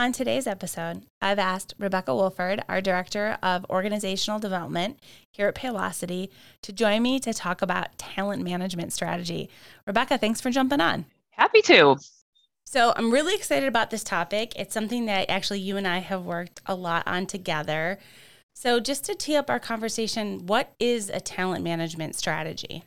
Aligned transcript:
On 0.00 0.12
today's 0.12 0.46
episode, 0.46 1.02
I've 1.20 1.38
asked 1.38 1.74
Rebecca 1.78 2.14
Wolford, 2.14 2.64
our 2.70 2.80
Director 2.80 3.36
of 3.42 3.66
Organizational 3.68 4.38
Development 4.38 4.98
here 5.30 5.46
at 5.46 5.54
Paylocity, 5.54 6.30
to 6.62 6.72
join 6.72 7.02
me 7.02 7.20
to 7.20 7.34
talk 7.34 7.60
about 7.60 7.98
talent 7.98 8.42
management 8.42 8.94
strategy. 8.94 9.50
Rebecca, 9.86 10.16
thanks 10.16 10.40
for 10.40 10.48
jumping 10.48 10.80
on. 10.80 11.04
Happy 11.32 11.60
to. 11.60 11.98
So, 12.64 12.94
I'm 12.96 13.10
really 13.10 13.34
excited 13.34 13.68
about 13.68 13.90
this 13.90 14.02
topic. 14.02 14.54
It's 14.56 14.72
something 14.72 15.04
that 15.04 15.28
actually 15.28 15.60
you 15.60 15.76
and 15.76 15.86
I 15.86 15.98
have 15.98 16.24
worked 16.24 16.62
a 16.64 16.74
lot 16.74 17.06
on 17.06 17.26
together. 17.26 17.98
So, 18.54 18.80
just 18.80 19.04
to 19.04 19.14
tee 19.14 19.36
up 19.36 19.50
our 19.50 19.60
conversation, 19.60 20.46
what 20.46 20.72
is 20.80 21.10
a 21.10 21.20
talent 21.20 21.62
management 21.62 22.14
strategy? 22.14 22.84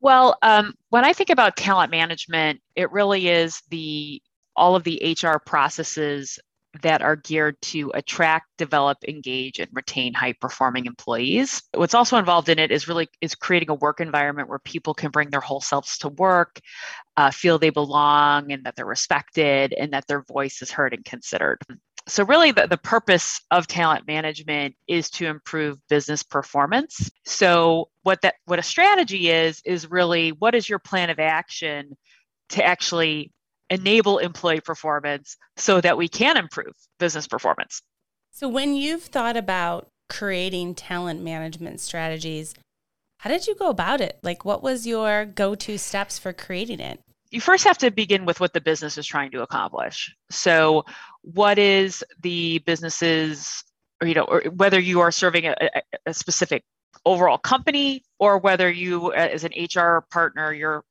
Well, 0.00 0.36
um, 0.42 0.74
when 0.90 1.06
I 1.06 1.14
think 1.14 1.30
about 1.30 1.56
talent 1.56 1.90
management, 1.90 2.60
it 2.76 2.92
really 2.92 3.28
is 3.28 3.62
the 3.70 4.20
all 4.56 4.76
of 4.76 4.84
the 4.84 5.16
HR 5.22 5.38
processes 5.38 6.38
that 6.82 7.02
are 7.02 7.16
geared 7.16 7.60
to 7.60 7.90
attract, 7.94 8.46
develop, 8.56 9.04
engage, 9.06 9.58
and 9.58 9.68
retain 9.72 10.14
high 10.14 10.32
performing 10.32 10.86
employees. 10.86 11.62
What's 11.74 11.94
also 11.94 12.16
involved 12.16 12.48
in 12.48 12.58
it 12.58 12.70
is 12.70 12.88
really 12.88 13.08
is 13.20 13.34
creating 13.34 13.70
a 13.70 13.74
work 13.74 14.00
environment 14.00 14.48
where 14.48 14.58
people 14.58 14.94
can 14.94 15.10
bring 15.10 15.28
their 15.30 15.40
whole 15.40 15.60
selves 15.60 15.98
to 15.98 16.08
work, 16.08 16.60
uh, 17.16 17.30
feel 17.30 17.58
they 17.58 17.70
belong 17.70 18.52
and 18.52 18.64
that 18.64 18.74
they're 18.76 18.86
respected 18.86 19.74
and 19.74 19.92
that 19.92 20.06
their 20.06 20.22
voice 20.22 20.62
is 20.62 20.70
heard 20.70 20.94
and 20.94 21.04
considered. 21.04 21.58
So 22.08 22.24
really 22.24 22.52
the, 22.52 22.66
the 22.66 22.78
purpose 22.78 23.42
of 23.50 23.66
talent 23.66 24.06
management 24.06 24.74
is 24.88 25.10
to 25.10 25.26
improve 25.26 25.78
business 25.88 26.22
performance. 26.22 27.10
So 27.24 27.90
what 28.02 28.22
that 28.22 28.36
what 28.46 28.58
a 28.58 28.62
strategy 28.62 29.30
is 29.30 29.60
is 29.64 29.90
really 29.90 30.30
what 30.30 30.54
is 30.54 30.68
your 30.68 30.78
plan 30.80 31.10
of 31.10 31.20
action 31.20 31.96
to 32.50 32.64
actually 32.64 33.30
enable 33.72 34.18
employee 34.18 34.60
performance 34.60 35.36
so 35.56 35.80
that 35.80 35.96
we 35.96 36.06
can 36.06 36.36
improve 36.36 36.74
business 36.98 37.26
performance. 37.26 37.82
So, 38.30 38.48
when 38.48 38.76
you've 38.76 39.04
thought 39.04 39.36
about 39.36 39.88
creating 40.08 40.74
talent 40.74 41.22
management 41.22 41.80
strategies, 41.80 42.54
how 43.18 43.30
did 43.30 43.46
you 43.46 43.54
go 43.54 43.68
about 43.68 44.00
it? 44.00 44.18
Like, 44.22 44.44
what 44.44 44.62
was 44.62 44.86
your 44.86 45.24
go 45.24 45.54
to 45.54 45.78
steps 45.78 46.18
for 46.18 46.32
creating 46.32 46.80
it? 46.80 47.00
You 47.30 47.40
first 47.40 47.64
have 47.64 47.78
to 47.78 47.90
begin 47.90 48.26
with 48.26 48.40
what 48.40 48.52
the 48.52 48.60
business 48.60 48.98
is 48.98 49.06
trying 49.06 49.30
to 49.30 49.42
accomplish. 49.42 50.14
So, 50.30 50.84
what 51.22 51.58
is 51.58 52.04
the 52.20 52.58
business's, 52.58 53.64
or, 54.02 54.06
you 54.06 54.14
know, 54.14 54.24
or 54.24 54.42
whether 54.54 54.78
you 54.78 55.00
are 55.00 55.10
serving 55.10 55.46
a, 55.46 55.56
a 56.04 56.12
specific 56.12 56.62
overall 57.06 57.38
company 57.38 58.02
or 58.18 58.36
whether 58.36 58.70
you, 58.70 59.12
uh, 59.12 59.28
as 59.32 59.44
an 59.44 59.52
HR 59.56 60.04
partner, 60.10 60.52
you're 60.52 60.84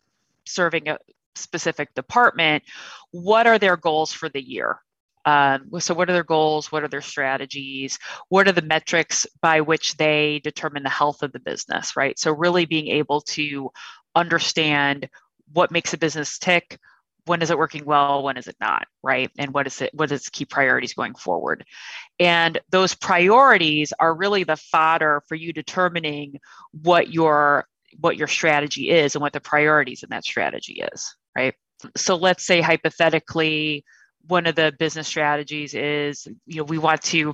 serving 0.46 0.90
a 0.90 0.98
specific 1.36 1.94
department, 1.94 2.64
what 3.12 3.48
are 3.48 3.60
their 3.60 3.78
goals 3.78 4.14
for 4.14 4.30
the 4.30 4.42
year? 4.42 4.80
Um, 5.24 5.70
so, 5.80 5.94
what 5.94 6.10
are 6.10 6.14
their 6.14 6.24
goals? 6.24 6.72
What 6.72 6.84
are 6.84 6.88
their 6.88 7.02
strategies? 7.02 8.00
What 8.30 8.48
are 8.48 8.54
the 8.54 8.62
metrics 8.64 9.28
by 9.42 9.62
which 9.62 9.98
they 9.98 10.42
determine 10.44 10.84
the 10.84 10.90
health 10.90 11.22
of 11.22 11.32
the 11.32 11.40
business, 11.40 11.96
right? 11.96 12.18
So, 12.18 12.32
really 12.32 12.66
being 12.66 12.88
able 12.88 13.22
to 13.22 13.72
understand 14.16 15.10
what 15.54 15.72
makes 15.72 15.94
a 15.94 15.98
business 15.98 16.40
tick, 16.40 16.80
when 17.26 17.42
is 17.42 17.50
it 17.50 17.58
working 17.58 17.86
well 17.86 18.24
when 18.24 18.38
is 18.38 18.48
it 18.48 18.56
not 18.60 18.88
right 19.04 19.32
and 19.38 19.54
what 19.54 19.68
is 19.68 19.82
it 19.82 19.94
what 19.94 20.12
is 20.12 20.22
its 20.22 20.30
key 20.30 20.46
priorities 20.46 20.94
going 20.94 21.14
forward 21.14 21.66
and 22.20 22.60
those 22.70 22.96
priorities 22.96 23.94
are 24.00 24.16
really 24.16 24.44
the 24.44 24.56
fodder 24.56 25.22
for 25.28 25.36
you 25.36 25.54
determining 25.54 26.40
what 26.72 27.14
your 27.14 27.66
what 28.00 28.18
your 28.18 28.28
strategy 28.28 28.90
is 28.90 29.16
and 29.16 29.22
what 29.22 29.34
the 29.34 29.40
priorities 29.40 30.04
in 30.04 30.10
that 30.10 30.24
strategy 30.24 30.84
is 30.94 31.16
right? 31.36 31.54
So 31.98 32.16
let's 32.16 32.46
say 32.46 32.62
hypothetically, 32.62 33.84
one 34.28 34.46
of 34.46 34.56
the 34.56 34.74
business 34.78 35.08
strategies 35.08 35.74
is, 35.74 36.28
you 36.46 36.58
know, 36.58 36.64
we 36.64 36.78
want 36.78 37.02
to 37.04 37.34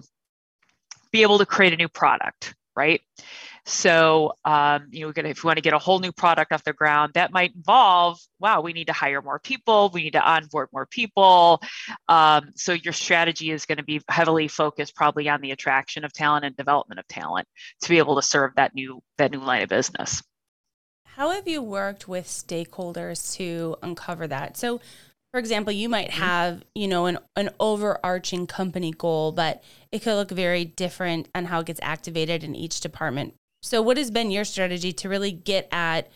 be 1.12 1.22
able 1.22 1.40
to 1.40 1.46
create 1.46 1.74
a 1.74 1.78
new 1.78 1.90
product, 1.90 2.56
right? 2.76 3.02
So, 3.66 4.34
um, 4.46 4.88
you 4.92 5.02
know, 5.06 5.14
if 5.14 5.44
we 5.44 5.48
want 5.48 5.58
to 5.58 5.62
get 5.62 5.74
a 5.74 5.80
whole 5.80 6.00
new 6.00 6.14
product 6.14 6.54
off 6.54 6.64
the 6.64 6.72
ground, 6.72 7.14
that 7.16 7.34
might 7.34 7.54
involve, 7.54 8.18
wow, 8.40 8.62
we 8.62 8.72
need 8.72 8.88
to 8.88 8.94
hire 8.94 9.22
more 9.22 9.40
people, 9.40 9.92
we 9.94 10.04
need 10.04 10.14
to 10.14 10.22
onboard 10.22 10.70
more 10.72 10.86
people. 10.86 11.62
Um, 12.08 12.52
so, 12.56 12.72
your 12.72 12.94
strategy 12.94 13.52
is 13.52 13.66
going 13.66 13.78
to 13.78 13.84
be 13.84 14.02
heavily 14.08 14.48
focused 14.48 14.96
probably 14.96 15.28
on 15.28 15.42
the 15.42 15.52
attraction 15.52 16.06
of 16.06 16.14
talent 16.14 16.46
and 16.46 16.56
development 16.56 17.00
of 17.00 17.08
talent 17.10 17.46
to 17.82 17.90
be 17.90 17.98
able 17.98 18.16
to 18.16 18.22
serve 18.22 18.54
that 18.56 18.74
new 18.74 19.02
that 19.18 19.32
new 19.32 19.40
line 19.40 19.64
of 19.64 19.70
business. 19.70 20.24
How 21.18 21.32
have 21.32 21.48
you 21.48 21.64
worked 21.64 22.08
with 22.08 22.28
stakeholders 22.28 23.36
to 23.38 23.76
uncover 23.82 24.28
that? 24.28 24.56
So, 24.56 24.80
for 25.34 25.40
example, 25.40 25.74
you 25.74 25.90
might 25.90 26.12
mm-hmm. 26.12 26.22
have, 26.22 26.64
you 26.76 26.88
know, 26.88 27.08
an, 27.08 27.18
an 27.36 27.50
overarching 27.60 28.46
company 28.46 28.92
goal, 28.92 29.32
but 29.32 29.64
it 29.92 30.04
could 30.04 30.14
look 30.14 30.30
very 30.30 30.64
different 30.64 31.28
on 31.34 31.46
how 31.46 31.62
it 31.62 31.66
gets 31.66 31.80
activated 31.82 32.44
in 32.44 32.56
each 32.56 32.82
department. 32.82 33.34
So, 33.64 33.82
what 33.82 33.98
has 33.98 34.12
been 34.12 34.30
your 34.30 34.46
strategy 34.46 34.94
to 34.94 35.10
really 35.10 35.32
get 35.32 35.68
at 35.72 36.08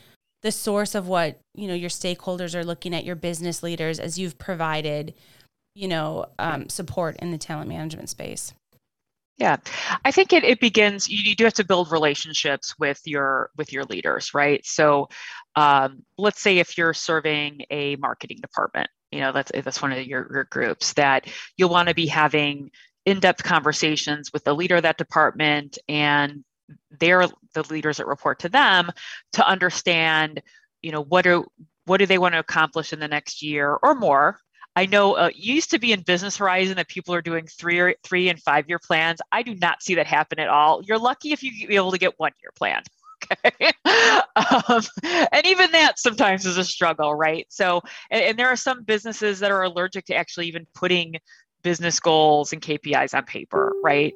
the 0.44 0.52
source 0.52 0.94
of 0.94 1.08
what, 1.08 1.40
you 1.56 1.68
know, 1.68 1.74
your 1.74 1.90
stakeholders 1.90 2.54
are 2.54 2.64
looking 2.64 2.94
at 2.94 3.04
your 3.04 3.16
business 3.16 3.64
leaders 3.64 4.00
as 4.00 4.20
you've 4.20 4.38
provided, 4.38 5.16
you 5.74 5.88
know, 5.88 6.28
um, 6.38 6.70
support 6.70 7.16
in 7.18 7.32
the 7.32 7.40
talent 7.40 7.70
management 7.70 8.10
space? 8.10 8.54
Yeah, 9.38 9.58
I 10.06 10.12
think 10.12 10.34
it, 10.34 10.44
it 10.44 10.60
begins. 10.60 11.10
You, 11.10 11.18
you 11.24 11.36
do 11.36 11.46
have 11.46 11.54
to 11.56 11.64
build 11.64 11.92
relationships 11.92 12.78
with 12.78 13.02
your 13.06 13.50
with 13.58 13.74
your 13.74 13.84
leaders, 13.86 14.34
right? 14.34 14.64
So, 14.66 15.10
um, 15.56 16.04
let's 16.18 16.42
say 16.42 16.60
if 16.60 16.78
you're 16.78 16.94
serving 16.94 17.62
a 17.72 17.96
marketing 17.96 18.38
department, 18.42 18.90
you 19.12 19.20
know 19.22 19.32
that's 19.32 19.52
that's 19.64 19.82
one 19.82 19.92
of 19.94 20.06
your, 20.06 20.28
your 20.32 20.44
groups 20.46 20.94
that 20.94 21.28
you'll 21.58 21.70
want 21.70 21.90
to 21.90 21.96
be 21.96 22.06
having 22.06 22.70
in-depth 23.06 23.44
conversations 23.44 24.32
with 24.32 24.44
the 24.44 24.54
leader 24.54 24.76
of 24.76 24.84
that 24.84 24.98
department 24.98 25.80
and 25.90 26.44
they're 27.00 27.26
the 27.54 27.64
leaders 27.70 27.98
that 27.98 28.06
report 28.08 28.40
to 28.40 28.50
them 28.50 28.92
to 29.34 29.46
understand, 29.48 30.42
you 30.84 30.92
know, 30.92 31.02
what 31.04 31.24
do 31.24 31.46
what 31.86 31.98
do 31.98 32.06
they 32.06 32.20
want 32.20 32.34
to 32.34 32.40
accomplish 32.40 32.94
in 32.94 33.00
the 33.00 33.08
next 33.08 33.42
year 33.42 33.78
or 33.82 33.96
more 33.96 34.38
I 34.76 34.86
know 34.86 35.14
uh, 35.14 35.30
used 35.36 35.72
to 35.72 35.80
be 35.80 35.92
in 35.92 36.02
business 36.02 36.38
horizon 36.38 36.78
that 36.78 36.88
people 36.88 37.14
are 37.14 37.22
doing 37.22 37.46
three 37.46 37.80
or 37.80 37.96
three 38.04 38.30
and 38.30 38.42
five 38.42 38.70
year 38.70 38.80
plans. 38.80 39.20
I 39.32 39.44
do 39.44 39.56
not 39.56 39.84
see 39.84 39.96
that 39.96 40.08
happen 40.08 40.40
at 40.40 40.48
all. 40.48 40.82
You're 40.84 40.98
lucky 40.98 41.34
if 41.34 41.44
you 41.44 41.68
be 41.68 41.76
able 41.76 41.92
to 41.92 41.98
get 41.98 42.18
one 42.18 42.32
year 42.42 42.52
plan. 42.56 42.84
Okay. 43.46 43.72
um, 44.36 44.82
and 45.32 45.46
even 45.46 45.72
that 45.74 46.00
sometimes 46.00 46.46
is 46.48 46.58
a 46.58 46.64
struggle, 46.64 47.14
right? 47.14 47.46
So, 47.50 47.82
and, 48.10 48.22
and 48.24 48.40
there 48.40 48.48
are 48.48 48.56
some 48.56 48.84
businesses 48.84 49.40
that 49.40 49.52
are 49.52 49.62
allergic 49.62 50.06
to 50.06 50.16
actually 50.16 50.48
even 50.48 50.66
putting 50.74 51.16
business 51.62 52.00
goals 52.00 52.52
and 52.52 52.62
KPIs 52.62 53.14
on 53.16 53.26
paper, 53.26 53.74
right? 53.84 54.16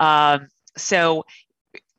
Um, 0.00 0.48
so, 0.76 1.24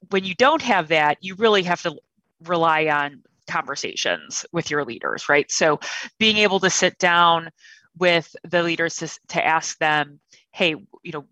when 0.09 0.25
you 0.25 0.35
don't 0.35 0.62
have 0.62 0.89
that, 0.89 1.19
you 1.22 1.35
really 1.35 1.63
have 1.63 1.81
to 1.83 1.95
rely 2.44 2.88
on 2.88 3.23
conversations 3.47 4.45
with 4.51 4.69
your 4.69 4.83
leaders, 4.83 5.29
right? 5.29 5.50
So, 5.50 5.79
being 6.19 6.38
able 6.38 6.59
to 6.59 6.69
sit 6.69 6.97
down 6.97 7.50
with 7.97 8.35
the 8.44 8.63
leaders 8.63 8.97
to, 8.97 9.19
to 9.29 9.46
ask 9.46 9.78
them, 9.78 10.19
hey, 10.52 10.75
you 11.03 11.12
know, 11.12 11.25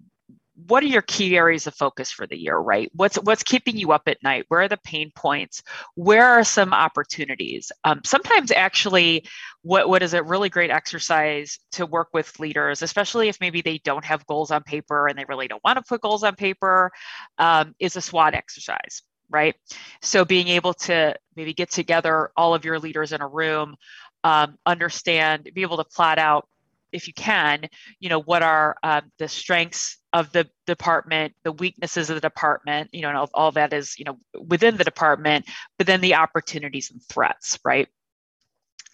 what 0.68 0.84
are 0.84 0.88
your 0.88 1.02
key 1.02 1.38
areas 1.38 1.68
of 1.68 1.76
focus 1.76 2.12
for 2.12 2.28
the 2.28 2.38
year 2.38 2.58
right? 2.58 2.92
What's 2.94 3.16
what's 3.18 3.44
keeping 3.44 3.78
you 3.78 3.92
up 3.92 4.04
at 4.08 4.22
night? 4.24 4.46
Where 4.50 4.62
are 4.62 4.68
the 4.68 4.78
pain 4.78 5.12
points? 5.16 5.64
Where 5.96 6.26
are 6.26 6.44
some 6.44 6.74
opportunities? 6.74 7.72
Um, 7.86 8.02
sometimes 8.04 8.52
actually 8.52 9.26
what, 9.62 9.88
what 9.88 10.04
is 10.04 10.14
a 10.14 10.24
really 10.24 10.50
great 10.50 10.70
exercise 10.70 11.60
to 11.74 11.86
work 11.86 12.10
with 12.14 12.40
leaders 12.40 12.82
especially 12.82 13.30
if 13.30 13.40
maybe 13.40 13.62
they 13.62 13.78
don't 13.80 14.06
have 14.06 14.26
goals 14.26 14.52
on 14.52 14.64
paper 14.64 15.08
and 15.08 15.18
they 15.18 15.26
really 15.28 15.48
don't 15.48 15.64
want 15.64 15.78
to 15.78 15.84
put 15.88 16.02
goals 16.02 16.24
on 16.24 16.36
paper 16.36 16.92
um, 17.38 17.74
is 17.80 17.96
a 17.96 18.02
swot 18.02 18.34
exercise 18.34 19.02
right? 19.30 19.56
So 20.02 20.26
being 20.26 20.48
able 20.48 20.74
to 20.74 21.16
maybe 21.36 21.54
get 21.54 21.70
together 21.72 22.32
all 22.36 22.54
of 22.56 22.66
your 22.66 22.80
leaders 22.80 23.12
in 23.12 23.22
a 23.22 23.28
room 23.28 23.76
um, 24.24 24.58
understand, 24.66 25.50
be 25.54 25.62
able 25.62 25.78
to 25.78 25.84
plot 25.84 26.20
out, 26.20 26.48
if 26.92 27.08
you 27.08 27.14
can, 27.14 27.70
you 28.00 28.10
know, 28.10 28.20
what 28.20 28.42
are 28.42 28.76
um, 28.84 29.12
the 29.20 29.28
strengths 29.28 29.98
of 30.12 30.32
the 30.32 30.50
department, 30.66 31.36
the 31.44 31.52
weaknesses 31.52 32.10
of 32.10 32.16
the 32.16 32.22
department, 32.22 32.90
you 32.94 33.02
know, 33.02 33.10
and 33.10 33.18
all, 33.18 33.30
all 33.34 33.52
that 33.52 33.74
is, 33.74 33.98
you 34.00 34.06
know, 34.06 34.18
within 34.48 34.76
the 34.78 34.84
department, 34.84 35.46
but 35.78 35.86
then 35.86 36.02
the 36.02 36.16
opportunities 36.16 36.90
and 36.92 37.02
threats, 37.04 37.60
right? 37.64 37.88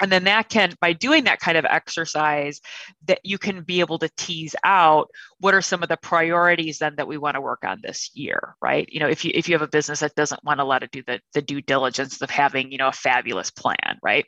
And 0.01 0.11
then 0.11 0.25
that 0.25 0.49
can 0.49 0.73
by 0.81 0.93
doing 0.93 1.23
that 1.25 1.39
kind 1.39 1.57
of 1.57 1.65
exercise 1.65 2.61
that 3.07 3.19
you 3.23 3.37
can 3.37 3.61
be 3.63 3.79
able 3.79 3.99
to 3.99 4.09
tease 4.17 4.55
out 4.63 5.09
what 5.39 5.53
are 5.53 5.61
some 5.61 5.83
of 5.83 5.89
the 5.89 5.97
priorities 5.97 6.79
then 6.79 6.95
that 6.95 7.07
we 7.07 7.17
want 7.17 7.35
to 7.35 7.41
work 7.41 7.63
on 7.65 7.79
this 7.81 8.11
year 8.13 8.55
right? 8.61 8.87
You 8.91 8.99
know 8.99 9.07
if 9.07 9.25
you 9.25 9.31
if 9.33 9.47
you 9.47 9.55
have 9.55 9.61
a 9.61 9.67
business 9.67 9.99
that 9.99 10.15
doesn't 10.15 10.43
want 10.43 10.59
to 10.59 10.65
let 10.65 10.83
it 10.83 10.91
do 10.91 11.03
the, 11.05 11.19
the 11.33 11.41
due 11.41 11.61
diligence 11.61 12.21
of 12.21 12.29
having 12.29 12.71
you 12.71 12.77
know 12.77 12.87
a 12.87 12.93
fabulous 12.93 13.51
plan 13.51 13.99
right? 14.01 14.25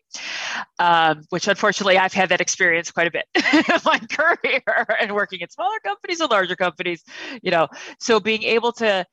Um, 0.80 1.24
which 1.30 1.48
unfortunately 1.48 1.98
i've 1.98 2.14
had 2.14 2.30
that 2.30 2.42
experience 2.42 2.92
quite 2.92 3.08
a 3.08 3.12
bit 3.12 3.26
in 3.54 3.64
my 3.86 4.00
career 4.00 4.96
and 5.00 5.14
working 5.14 5.42
at 5.42 5.52
smaller 5.52 5.80
companies 5.84 6.20
and 6.20 6.30
larger 6.30 6.56
companies 6.56 7.04
you 7.42 7.52
know? 7.52 7.68
So 8.00 8.20
being 8.20 8.44
able 8.44 8.72
to 8.74 9.06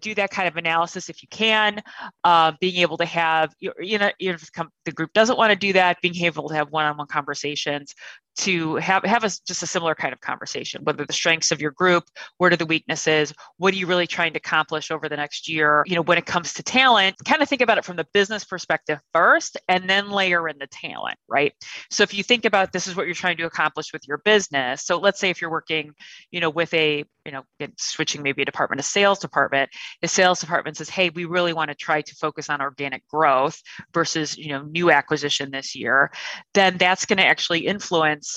do 0.00 0.14
that 0.14 0.30
kind 0.30 0.48
of 0.48 0.56
analysis 0.56 1.08
if 1.08 1.22
you 1.22 1.28
can. 1.28 1.82
Uh, 2.24 2.52
being 2.60 2.76
able 2.76 2.96
to 2.98 3.04
have, 3.04 3.54
you 3.60 3.98
know, 3.98 4.10
if 4.18 4.50
the 4.84 4.92
group 4.92 5.12
doesn't 5.12 5.38
want 5.38 5.50
to 5.50 5.56
do 5.56 5.72
that, 5.72 6.00
being 6.00 6.16
able 6.16 6.48
to 6.48 6.54
have 6.54 6.70
one-on-one 6.70 7.06
conversations 7.06 7.94
to 8.40 8.76
have 8.76 9.04
have 9.04 9.24
a, 9.24 9.30
just 9.46 9.62
a 9.62 9.66
similar 9.66 9.94
kind 9.94 10.12
of 10.12 10.20
conversation 10.20 10.82
whether 10.84 11.04
the 11.04 11.12
strengths 11.12 11.50
of 11.50 11.60
your 11.60 11.70
group 11.70 12.04
what 12.38 12.52
are 12.52 12.56
the 12.56 12.66
weaknesses 12.66 13.32
what 13.58 13.74
are 13.74 13.76
you 13.76 13.86
really 13.86 14.06
trying 14.06 14.32
to 14.32 14.38
accomplish 14.38 14.90
over 14.90 15.08
the 15.08 15.16
next 15.16 15.48
year? 15.48 15.84
You 15.86 15.94
know 15.94 16.02
when 16.02 16.18
it 16.18 16.26
comes 16.26 16.54
to 16.54 16.62
talent 16.62 17.16
kind 17.24 17.42
of 17.42 17.48
think 17.48 17.62
about 17.62 17.78
it 17.78 17.84
from 17.84 17.96
the 17.96 18.06
business 18.12 18.44
perspective 18.44 18.98
first 19.12 19.56
and 19.68 19.88
then 19.88 20.10
layer 20.10 20.48
in 20.48 20.58
the 20.58 20.66
talent 20.66 21.18
right? 21.28 21.52
So 21.90 22.02
if 22.02 22.14
you 22.14 22.22
think 22.22 22.44
about 22.44 22.72
this 22.72 22.86
is 22.86 22.96
what 22.96 23.06
you're 23.06 23.14
trying 23.14 23.36
to 23.36 23.44
accomplish 23.44 23.92
with 23.92 24.06
your 24.08 24.18
business 24.18 24.84
so 24.84 24.98
let's 24.98 25.20
say 25.20 25.30
if 25.30 25.40
you're 25.40 25.50
working 25.50 25.92
you 26.30 26.40
know 26.40 26.50
with 26.50 26.72
a 26.74 27.04
you 27.26 27.32
know 27.32 27.42
switching 27.76 28.22
maybe 28.22 28.42
a 28.42 28.44
department 28.44 28.80
a 28.80 28.82
sales 28.82 29.18
department 29.18 29.70
the 30.02 30.08
sales 30.08 30.40
department 30.40 30.76
says 30.76 30.88
hey 30.88 31.10
we 31.10 31.24
really 31.24 31.52
want 31.52 31.68
to 31.68 31.74
try 31.74 32.00
to 32.00 32.14
focus 32.14 32.48
on 32.48 32.60
organic 32.60 33.06
growth 33.08 33.60
versus 33.92 34.36
you 34.36 34.48
know 34.48 34.62
new 34.62 34.90
acquisition 34.90 35.50
this 35.50 35.74
year 35.74 36.10
then 36.54 36.76
that's 36.78 37.04
going 37.06 37.18
to 37.18 37.24
actually 37.24 37.66
influence 37.66 38.29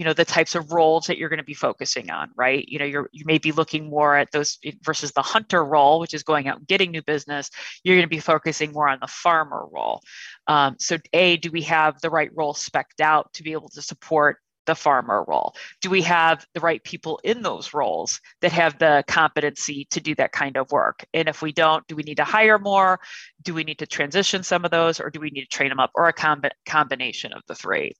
you 0.00 0.06
know 0.06 0.14
the 0.14 0.24
types 0.24 0.54
of 0.54 0.72
roles 0.72 1.06
that 1.06 1.18
you're 1.18 1.28
going 1.28 1.36
to 1.38 1.44
be 1.44 1.52
focusing 1.52 2.10
on 2.10 2.30
right? 2.34 2.66
You 2.66 2.78
know 2.78 2.86
you're 2.86 3.10
you 3.12 3.24
may 3.26 3.36
be 3.36 3.52
looking 3.52 3.90
more 3.90 4.16
at 4.16 4.32
those 4.32 4.58
versus 4.82 5.12
the 5.12 5.20
hunter 5.20 5.62
role 5.62 6.00
which 6.00 6.14
is 6.14 6.22
going 6.22 6.48
out 6.48 6.56
and 6.56 6.66
getting 6.66 6.90
new 6.90 7.02
business. 7.02 7.50
You're 7.84 7.96
going 7.96 8.06
to 8.06 8.16
be 8.16 8.18
focusing 8.18 8.72
more 8.72 8.88
on 8.88 8.98
the 9.00 9.06
farmer 9.06 9.66
role. 9.70 10.00
Um, 10.46 10.76
so 10.78 10.96
a 11.12 11.36
do 11.36 11.50
we 11.50 11.60
have 11.62 12.00
the 12.00 12.08
right 12.08 12.30
role 12.34 12.54
specked 12.54 13.02
out 13.02 13.30
to 13.34 13.42
be 13.42 13.52
able 13.52 13.68
to 13.70 13.82
support 13.82 14.38
the 14.64 14.74
farmer 14.74 15.22
role? 15.28 15.54
Do 15.82 15.90
we 15.90 16.00
have 16.02 16.46
the 16.54 16.60
right 16.60 16.82
people 16.82 17.20
in 17.22 17.42
those 17.42 17.74
roles 17.74 18.22
that 18.40 18.52
have 18.52 18.78
the 18.78 19.04
competency 19.06 19.86
to 19.90 20.00
do 20.00 20.14
that 20.14 20.32
kind 20.32 20.56
of 20.56 20.72
work? 20.72 21.04
And 21.12 21.28
if 21.28 21.42
we 21.42 21.52
don't 21.52 21.86
do 21.88 21.94
we 21.94 22.04
need 22.04 22.16
to 22.16 22.24
hire 22.24 22.58
more? 22.58 23.00
Do 23.42 23.52
we 23.52 23.64
need 23.64 23.80
to 23.80 23.86
transition 23.86 24.44
some 24.44 24.64
of 24.64 24.70
those 24.70 24.98
or 24.98 25.10
do 25.10 25.20
we 25.20 25.28
need 25.28 25.42
to 25.42 25.56
train 25.56 25.68
them 25.68 25.80
up 25.80 25.90
or 25.94 26.08
a 26.08 26.12
comb- 26.14 26.56
combination 26.64 27.34
of 27.34 27.42
the 27.48 27.54
three 27.54 27.92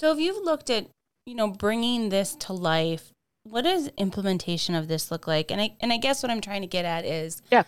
so 0.00 0.10
if 0.12 0.18
you've 0.18 0.42
looked 0.42 0.70
at, 0.70 0.86
you 1.26 1.34
know, 1.34 1.48
bringing 1.48 2.08
this 2.08 2.34
to 2.36 2.54
life, 2.54 3.12
what 3.44 3.64
does 3.64 3.90
implementation 3.98 4.74
of 4.74 4.88
this 4.88 5.10
look 5.10 5.26
like? 5.26 5.50
And 5.50 5.60
I 5.60 5.76
and 5.80 5.92
I 5.92 5.98
guess 5.98 6.22
what 6.22 6.30
I'm 6.30 6.40
trying 6.40 6.62
to 6.62 6.66
get 6.66 6.86
at 6.86 7.04
is 7.04 7.42
yeah. 7.52 7.64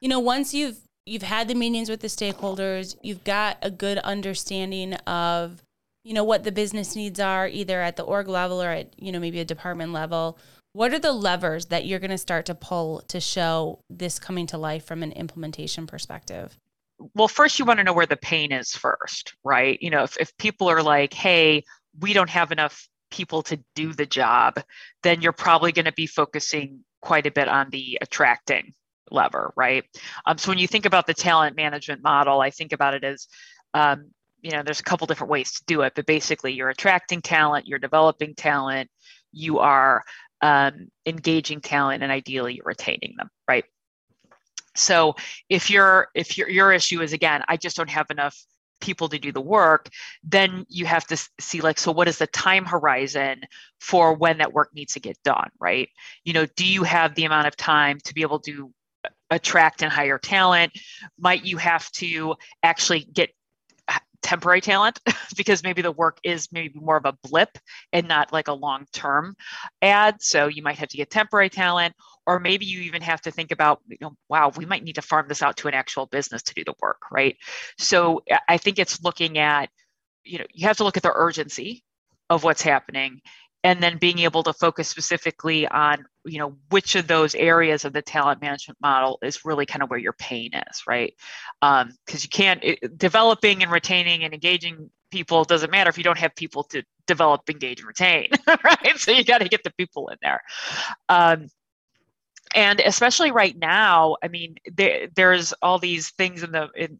You 0.00 0.08
know, 0.08 0.20
once 0.20 0.54
you've 0.54 0.78
you've 1.04 1.22
had 1.22 1.48
the 1.48 1.54
meetings 1.54 1.90
with 1.90 2.00
the 2.00 2.06
stakeholders, 2.06 2.96
you've 3.02 3.24
got 3.24 3.58
a 3.60 3.72
good 3.72 3.98
understanding 3.98 4.94
of 4.94 5.64
you 6.04 6.14
know 6.14 6.22
what 6.22 6.44
the 6.44 6.52
business 6.52 6.94
needs 6.94 7.18
are 7.18 7.48
either 7.48 7.82
at 7.82 7.96
the 7.96 8.04
org 8.04 8.28
level 8.28 8.62
or 8.62 8.68
at 8.68 8.92
you 8.96 9.10
know 9.10 9.18
maybe 9.18 9.40
a 9.40 9.44
department 9.44 9.92
level 9.92 10.38
what 10.74 10.92
are 10.92 10.98
the 10.98 11.12
levers 11.12 11.66
that 11.66 11.86
you're 11.86 11.98
going 11.98 12.10
to 12.10 12.18
start 12.18 12.46
to 12.46 12.54
pull 12.54 13.00
to 13.08 13.20
show 13.20 13.80
this 13.88 14.18
coming 14.18 14.46
to 14.46 14.58
life 14.58 14.84
from 14.84 15.02
an 15.02 15.12
implementation 15.12 15.86
perspective 15.86 16.56
well, 17.14 17.28
first 17.28 17.58
you 17.58 17.64
want 17.64 17.78
to 17.78 17.84
know 17.84 17.92
where 17.92 18.06
the 18.06 18.16
pain 18.16 18.52
is 18.52 18.72
first, 18.72 19.34
right? 19.44 19.78
You 19.80 19.90
know, 19.90 20.04
if, 20.04 20.16
if 20.18 20.36
people 20.36 20.68
are 20.68 20.82
like, 20.82 21.12
hey, 21.12 21.64
we 22.00 22.12
don't 22.12 22.30
have 22.30 22.52
enough 22.52 22.88
people 23.10 23.42
to 23.42 23.58
do 23.74 23.92
the 23.92 24.06
job, 24.06 24.60
then 25.02 25.20
you're 25.20 25.32
probably 25.32 25.72
going 25.72 25.84
to 25.84 25.92
be 25.92 26.06
focusing 26.06 26.80
quite 27.00 27.26
a 27.26 27.30
bit 27.30 27.48
on 27.48 27.70
the 27.70 27.98
attracting 28.00 28.72
lever, 29.10 29.52
right? 29.56 29.84
Um, 30.26 30.38
so 30.38 30.50
when 30.50 30.58
you 30.58 30.66
think 30.66 30.86
about 30.86 31.06
the 31.06 31.14
talent 31.14 31.56
management 31.56 32.02
model, 32.02 32.40
I 32.40 32.50
think 32.50 32.72
about 32.72 32.94
it 32.94 33.04
as, 33.04 33.28
um, 33.74 34.10
you 34.40 34.50
know, 34.50 34.62
there's 34.62 34.80
a 34.80 34.84
couple 34.84 35.06
different 35.06 35.30
ways 35.30 35.52
to 35.52 35.64
do 35.66 35.82
it, 35.82 35.92
but 35.94 36.06
basically 36.06 36.52
you're 36.52 36.70
attracting 36.70 37.22
talent, 37.22 37.66
you're 37.66 37.78
developing 37.78 38.34
talent, 38.34 38.90
you 39.32 39.58
are 39.58 40.02
um, 40.42 40.88
engaging 41.06 41.60
talent, 41.60 42.02
and 42.02 42.12
ideally 42.12 42.54
you're 42.54 42.66
retaining 42.66 43.14
them, 43.16 43.30
right? 43.48 43.64
So 44.74 45.16
if 45.48 45.70
your 45.70 46.08
if 46.14 46.36
your 46.36 46.48
your 46.48 46.72
issue 46.72 47.00
is 47.02 47.12
again, 47.12 47.42
I 47.48 47.56
just 47.56 47.76
don't 47.76 47.90
have 47.90 48.10
enough 48.10 48.36
people 48.80 49.08
to 49.08 49.18
do 49.18 49.32
the 49.32 49.40
work, 49.40 49.88
then 50.22 50.66
you 50.68 50.84
have 50.86 51.06
to 51.06 51.28
see 51.40 51.60
like, 51.60 51.78
so 51.78 51.90
what 51.90 52.08
is 52.08 52.18
the 52.18 52.26
time 52.28 52.64
horizon 52.64 53.40
for 53.80 54.14
when 54.14 54.38
that 54.38 54.52
work 54.52 54.70
needs 54.74 54.92
to 54.94 55.00
get 55.00 55.16
done, 55.24 55.48
right? 55.58 55.88
You 56.24 56.34
know, 56.34 56.46
do 56.56 56.66
you 56.66 56.82
have 56.82 57.14
the 57.14 57.24
amount 57.24 57.46
of 57.46 57.56
time 57.56 57.98
to 58.04 58.14
be 58.14 58.22
able 58.22 58.40
to 58.40 58.72
attract 59.30 59.82
and 59.82 59.90
hire 59.92 60.18
talent? 60.18 60.72
Might 61.18 61.44
you 61.44 61.56
have 61.56 61.90
to 61.92 62.34
actually 62.62 63.00
get 63.00 63.30
temporary 64.24 64.60
talent 64.60 64.98
because 65.36 65.62
maybe 65.62 65.82
the 65.82 65.92
work 65.92 66.18
is 66.24 66.50
maybe 66.50 66.80
more 66.80 66.96
of 66.96 67.04
a 67.04 67.16
blip 67.28 67.56
and 67.92 68.08
not 68.08 68.32
like 68.32 68.48
a 68.48 68.52
long 68.52 68.86
term 68.92 69.36
ad. 69.82 70.20
So 70.20 70.48
you 70.48 70.62
might 70.62 70.78
have 70.78 70.88
to 70.88 70.96
get 70.96 71.10
temporary 71.10 71.50
talent, 71.50 71.94
or 72.26 72.40
maybe 72.40 72.66
you 72.66 72.80
even 72.80 73.02
have 73.02 73.20
to 73.22 73.30
think 73.30 73.50
about, 73.52 73.80
you 73.88 73.98
know, 74.00 74.16
wow, 74.28 74.52
we 74.56 74.64
might 74.64 74.82
need 74.82 74.94
to 74.94 75.02
farm 75.02 75.26
this 75.28 75.42
out 75.42 75.56
to 75.58 75.68
an 75.68 75.74
actual 75.74 76.06
business 76.06 76.42
to 76.44 76.54
do 76.54 76.64
the 76.64 76.74
work, 76.80 77.02
right? 77.10 77.36
So 77.78 78.22
I 78.48 78.56
think 78.56 78.78
it's 78.78 79.02
looking 79.02 79.38
at, 79.38 79.70
you 80.24 80.38
know, 80.38 80.46
you 80.52 80.66
have 80.66 80.78
to 80.78 80.84
look 80.84 80.96
at 80.96 81.02
the 81.02 81.12
urgency 81.14 81.84
of 82.30 82.44
what's 82.44 82.62
happening 82.62 83.20
and 83.64 83.82
then 83.82 83.96
being 83.96 84.20
able 84.20 84.42
to 84.42 84.52
focus 84.52 84.88
specifically 84.88 85.66
on 85.66 86.04
you 86.24 86.38
know 86.38 86.56
which 86.70 86.94
of 86.94 87.06
those 87.08 87.34
areas 87.34 87.84
of 87.84 87.92
the 87.92 88.02
talent 88.02 88.40
management 88.40 88.78
model 88.80 89.18
is 89.22 89.44
really 89.44 89.66
kind 89.66 89.82
of 89.82 89.90
where 89.90 89.98
your 89.98 90.12
pain 90.12 90.50
is 90.54 90.82
right? 90.86 91.14
Because 91.60 91.84
um, 91.84 91.96
you 92.08 92.28
can't 92.28 92.62
it, 92.62 92.98
developing 92.98 93.62
and 93.62 93.72
retaining 93.72 94.22
and 94.22 94.32
engaging 94.32 94.90
people 95.10 95.44
doesn't 95.44 95.70
matter 95.70 95.90
if 95.90 95.98
you 95.98 96.04
don't 96.04 96.18
have 96.18 96.34
people 96.34 96.64
to 96.64 96.82
develop 97.06 97.48
engage 97.48 97.80
and 97.80 97.88
retain 97.88 98.28
right? 98.46 98.98
So 98.98 99.10
you 99.10 99.24
got 99.24 99.38
to 99.38 99.48
get 99.48 99.62
the 99.64 99.72
people 99.72 100.08
in 100.08 100.18
there. 100.22 100.40
Um, 101.08 101.48
and 102.54 102.80
especially 102.80 103.30
right 103.30 103.58
now 103.58 104.16
i 104.22 104.28
mean 104.28 104.56
there, 104.72 105.08
there's 105.14 105.52
all 105.62 105.78
these 105.78 106.10
things 106.10 106.42
in 106.42 106.52
the 106.52 106.68
in 106.76 106.98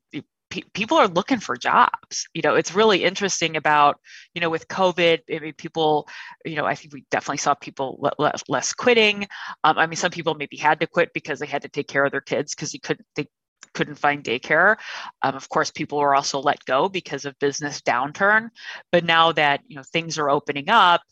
pe- 0.55 0.63
people 0.73 0.97
are 0.97 1.09
looking 1.09 1.41
for 1.41 1.57
jobs. 1.57 2.29
You 2.33 2.43
know, 2.43 2.55
it's 2.55 2.75
really 2.75 3.05
interesting 3.05 3.57
about, 3.57 3.99
you 4.35 4.41
know, 4.41 4.51
with 4.51 4.69
COVID, 4.69 5.21
I 5.33 5.39
mean, 5.41 5.55
people, 5.55 6.09
you 6.45 6.57
know, 6.57 6.65
I 6.65 6.75
think 6.75 6.95
we 6.95 7.05
definitely 7.11 7.39
saw 7.39 7.55
people 7.55 7.99
le- 8.01 8.13
less, 8.19 8.43
less 8.49 8.73
quitting. 8.73 9.27
Um, 9.65 9.79
I 9.79 9.87
mean, 9.87 9.97
some 9.97 10.11
people 10.11 10.35
maybe 10.35 10.57
had 10.57 10.81
to 10.81 10.87
quit 10.87 11.13
because 11.13 11.39
they 11.39 11.47
had 11.47 11.63
to 11.63 11.69
take 11.69 11.89
care 11.89 12.05
of 12.05 12.13
their 12.13 12.21
kids 12.21 12.55
because 12.55 12.73
you 12.73 12.81
couldn't, 12.81 13.07
they 13.17 13.27
couldn't 13.73 13.97
find 13.97 14.23
daycare. 14.23 14.77
Um, 15.23 15.35
of 15.35 15.49
course, 15.49 15.71
people 15.71 15.99
were 15.99 16.15
also 16.15 16.41
let 16.41 16.65
go 16.65 16.89
because 16.89 17.25
of 17.25 17.39
business 17.41 17.81
downturn. 17.81 18.51
But 18.93 19.05
now 19.05 19.33
that, 19.33 19.61
you 19.67 19.77
know, 19.77 19.83
things 19.93 20.19
are 20.19 20.31
opening 20.31 20.69
up, 20.69 21.03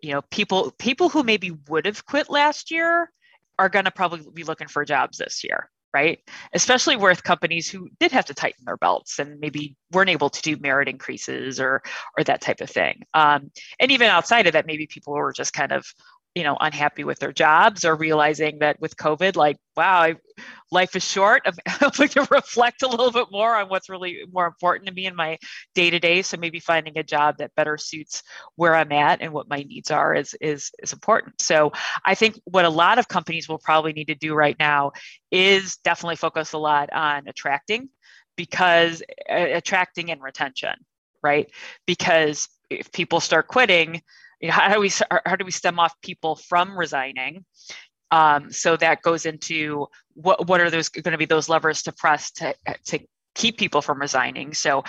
you 0.00 0.12
know, 0.12 0.22
people, 0.30 0.72
people 0.78 1.08
who 1.08 1.24
maybe 1.24 1.52
would 1.68 1.86
have 1.86 2.04
quit 2.06 2.30
last 2.30 2.70
year 2.70 3.10
are 3.58 3.68
going 3.68 3.84
to 3.84 3.90
probably 3.90 4.22
be 4.32 4.44
looking 4.44 4.68
for 4.68 4.84
jobs 4.84 5.18
this 5.18 5.44
year 5.44 5.70
right? 5.94 6.18
Especially 6.52 6.96
with 6.96 7.22
companies 7.22 7.70
who 7.70 7.88
did 8.00 8.10
have 8.10 8.24
to 8.24 8.34
tighten 8.34 8.64
their 8.64 8.76
belts 8.76 9.20
and 9.20 9.38
maybe 9.38 9.76
weren't 9.92 10.10
able 10.10 10.28
to 10.28 10.42
do 10.42 10.56
merit 10.56 10.88
increases 10.88 11.60
or 11.60 11.82
or 12.18 12.24
that 12.24 12.40
type 12.40 12.60
of 12.60 12.68
thing. 12.68 13.02
Um, 13.14 13.52
and 13.78 13.92
even 13.92 14.08
outside 14.08 14.48
of 14.48 14.54
that, 14.54 14.66
maybe 14.66 14.88
people 14.88 15.14
were 15.14 15.32
just 15.32 15.52
kind 15.52 15.70
of 15.70 15.86
you 16.34 16.42
know 16.42 16.56
unhappy 16.60 17.04
with 17.04 17.18
their 17.18 17.32
jobs 17.32 17.84
or 17.84 17.94
realizing 17.94 18.58
that 18.58 18.80
with 18.80 18.96
covid 18.96 19.36
like 19.36 19.56
wow 19.76 20.00
I, 20.00 20.16
life 20.70 20.96
is 20.96 21.08
short. 21.08 21.42
I'm 21.46 21.54
hoping 21.68 22.08
to 22.08 22.26
reflect 22.30 22.82
a 22.82 22.88
little 22.88 23.12
bit 23.12 23.28
more 23.30 23.54
on 23.54 23.68
what's 23.68 23.88
really 23.88 24.24
more 24.32 24.46
important 24.46 24.88
to 24.88 24.92
me 24.94 25.06
in 25.06 25.14
my 25.14 25.38
day 25.74 25.90
to 25.90 25.98
day 25.98 26.22
so 26.22 26.36
maybe 26.36 26.58
finding 26.58 26.98
a 26.98 27.02
job 27.02 27.38
that 27.38 27.54
better 27.54 27.78
suits 27.78 28.22
where 28.56 28.74
i'm 28.74 28.92
at 28.92 29.20
and 29.22 29.32
what 29.32 29.48
my 29.48 29.62
needs 29.62 29.90
are 29.90 30.14
is 30.14 30.34
is 30.40 30.70
is 30.82 30.92
important. 30.92 31.40
So 31.40 31.72
i 32.04 32.14
think 32.14 32.40
what 32.44 32.64
a 32.64 32.70
lot 32.70 32.98
of 32.98 33.08
companies 33.08 33.48
will 33.48 33.58
probably 33.58 33.92
need 33.92 34.08
to 34.08 34.14
do 34.14 34.34
right 34.34 34.56
now 34.58 34.92
is 35.30 35.76
definitely 35.84 36.16
focus 36.16 36.52
a 36.52 36.58
lot 36.58 36.92
on 36.92 37.28
attracting 37.28 37.88
because 38.36 39.02
uh, 39.30 39.34
attracting 39.34 40.10
and 40.10 40.22
retention 40.22 40.74
right? 41.24 41.50
Because 41.86 42.48
if 42.70 42.92
people 42.92 43.18
start 43.18 43.48
quitting 43.48 44.02
you 44.44 44.50
know, 44.50 44.56
how 44.56 44.74
do 44.74 44.80
we 44.80 44.90
how 45.24 45.36
do 45.36 45.44
we 45.46 45.50
stem 45.50 45.78
off 45.78 45.98
people 46.02 46.36
from 46.36 46.78
resigning? 46.78 47.46
Um, 48.10 48.52
so 48.52 48.76
that 48.76 49.00
goes 49.00 49.24
into 49.24 49.86
what 50.12 50.46
what 50.46 50.60
are 50.60 50.68
those 50.68 50.90
going 50.90 51.12
to 51.12 51.18
be 51.18 51.24
those 51.24 51.48
levers 51.48 51.82
to 51.84 51.92
press 51.92 52.30
to 52.32 52.54
to 52.88 52.98
keep 53.34 53.56
people 53.56 53.80
from 53.80 53.98
resigning. 53.98 54.52
So 54.52 54.84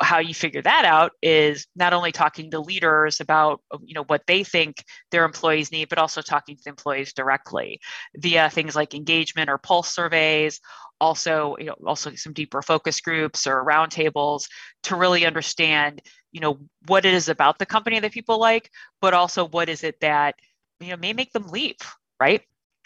how 0.00 0.20
you 0.20 0.32
figure 0.32 0.62
that 0.62 0.86
out 0.86 1.12
is 1.20 1.66
not 1.76 1.92
only 1.92 2.12
talking 2.12 2.50
to 2.50 2.60
leaders 2.60 3.20
about 3.20 3.60
you 3.84 3.92
know 3.92 4.04
what 4.04 4.22
they 4.26 4.42
think 4.42 4.82
their 5.10 5.26
employees 5.26 5.70
need 5.70 5.90
but 5.90 5.98
also 5.98 6.22
talking 6.22 6.56
to 6.56 6.70
employees 6.70 7.12
directly 7.12 7.78
via 8.16 8.48
things 8.48 8.74
like 8.74 8.94
engagement 8.94 9.50
or 9.50 9.58
pulse 9.58 9.94
surveys 9.94 10.60
also 10.98 11.56
you 11.58 11.66
know 11.66 11.76
also 11.86 12.14
some 12.14 12.32
deeper 12.32 12.62
focus 12.62 13.02
groups 13.02 13.46
or 13.46 13.66
roundtables 13.66 14.44
to 14.82 14.96
really 14.96 15.26
understand 15.26 16.00
you 16.32 16.40
know 16.40 16.58
what 16.86 17.04
it 17.04 17.14
is 17.14 17.28
about 17.28 17.58
the 17.58 17.66
company 17.66 18.00
that 18.00 18.12
people 18.12 18.38
like 18.38 18.70
but 19.00 19.14
also 19.14 19.46
what 19.46 19.68
is 19.68 19.84
it 19.84 20.00
that 20.00 20.34
you 20.80 20.88
know 20.88 20.96
may 20.96 21.12
make 21.12 21.32
them 21.32 21.48
leave 21.48 21.76
right? 22.22 22.42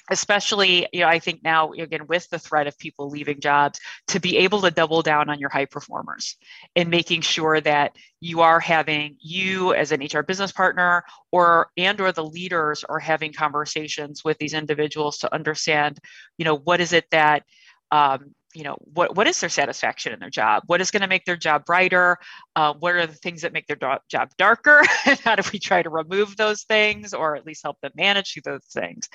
Especially 0.08 0.86
you 0.92 1.00
know 1.00 1.08
i 1.08 1.18
think 1.18 1.42
now 1.42 1.72
again 1.72 2.06
with 2.06 2.30
the 2.30 2.38
threat 2.38 2.68
of 2.68 2.78
people 2.78 3.10
leaving 3.10 3.40
jobs 3.40 3.80
to 4.06 4.20
be 4.20 4.36
able 4.36 4.60
to 4.60 4.70
double 4.70 5.02
down 5.02 5.28
on 5.28 5.40
your 5.40 5.50
high 5.50 5.64
performers 5.64 6.36
and 6.76 6.88
making 6.90 7.22
sure 7.22 7.60
that 7.60 7.96
you 8.20 8.40
are 8.40 8.60
having 8.60 9.16
you 9.20 9.74
as 9.74 9.90
an 9.90 10.00
hr 10.00 10.22
business 10.22 10.52
partner 10.52 11.02
or 11.32 11.70
and 11.76 12.00
or 12.00 12.12
the 12.12 12.24
leaders 12.24 12.84
are 12.84 13.00
having 13.00 13.32
conversations 13.32 14.22
with 14.22 14.38
these 14.38 14.54
individuals 14.54 15.18
to 15.18 15.34
understand 15.34 15.98
you 16.38 16.44
know 16.44 16.54
what 16.54 16.80
is 16.80 16.92
it 16.92 17.10
that 17.10 17.42
um, 17.90 18.32
you 18.56 18.64
know 18.64 18.78
what 18.80 19.14
what 19.14 19.26
is 19.26 19.38
their 19.38 19.50
satisfaction 19.50 20.14
in 20.14 20.18
their 20.18 20.30
job? 20.30 20.62
What 20.66 20.80
is 20.80 20.90
going 20.90 21.02
to 21.02 21.08
make 21.08 21.26
their 21.26 21.36
job 21.36 21.66
brighter? 21.66 22.16
Uh, 22.54 22.72
what 22.72 22.94
are 22.94 23.06
the 23.06 23.12
things 23.12 23.42
that 23.42 23.52
make 23.52 23.66
their 23.66 23.76
do- 23.76 23.98
job 24.08 24.30
darker? 24.38 24.82
How 25.24 25.36
do 25.36 25.42
we 25.52 25.58
try 25.58 25.82
to 25.82 25.90
remove 25.90 26.38
those 26.38 26.62
things 26.62 27.12
or 27.12 27.36
at 27.36 27.44
least 27.44 27.62
help 27.62 27.78
them 27.82 27.92
manage 27.94 28.34
those 28.44 28.64
things 28.64 29.10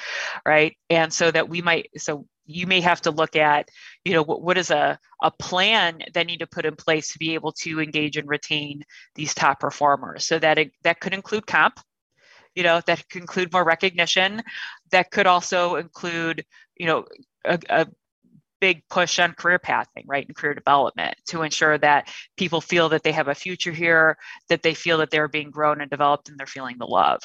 right? 0.46 0.78
And 0.92 1.12
so 1.12 1.32
that 1.32 1.50
we 1.50 1.64
might 1.64 1.90
so 1.98 2.28
you 2.46 2.68
may 2.68 2.82
have 2.82 3.02
to 3.02 3.12
look 3.12 3.36
at 3.36 3.70
you 4.06 4.14
know 4.14 4.22
what, 4.22 4.44
what 4.44 4.60
is 4.60 4.70
a, 4.70 5.00
a 5.24 5.32
plan 5.32 6.04
that 6.14 6.28
need 6.28 6.40
to 6.40 6.48
put 6.48 6.66
in 6.66 6.76
place 6.76 7.12
to 7.14 7.20
be 7.20 7.34
able 7.34 7.54
to 7.54 7.82
engage 7.82 8.18
and 8.18 8.30
retain 8.30 8.84
these 9.16 9.34
top 9.34 9.60
performers. 9.60 10.28
So 10.28 10.38
that 10.38 10.60
it, 10.60 10.72
that 10.84 11.00
could 11.00 11.16
include 11.16 11.48
comp 11.48 11.80
you 12.54 12.64
know 12.64 12.80
that 12.86 13.10
could 13.10 13.22
include 13.22 13.52
more 13.52 13.64
recognition. 13.64 14.44
That 14.92 15.10
could 15.10 15.26
also 15.26 15.78
include 15.78 16.46
you 16.76 16.86
know 16.86 17.06
a, 17.46 17.60
a 17.70 17.88
big 18.62 18.88
push 18.90 19.20
on 19.20 19.34
career 19.34 19.60
pathing, 19.60 20.06
right, 20.06 20.26
and 20.26 20.36
career 20.36 20.54
development 20.54 21.16
to 21.26 21.42
ensure 21.42 21.78
that 21.80 22.08
people 22.38 22.62
feel 22.62 22.88
that 22.90 23.04
they 23.04 23.12
have 23.12 23.28
a 23.28 23.36
future 23.36 23.74
here, 23.74 24.18
that 24.48 24.62
they 24.62 24.74
feel 24.74 25.00
that 25.00 25.10
they're 25.10 25.28
being 25.28 25.50
grown 25.50 25.82
and 25.82 25.90
developed, 25.92 26.30
and 26.30 26.38
they're 26.40 26.48
feeling 26.48 26.78
the 26.78 26.86
love. 26.86 27.20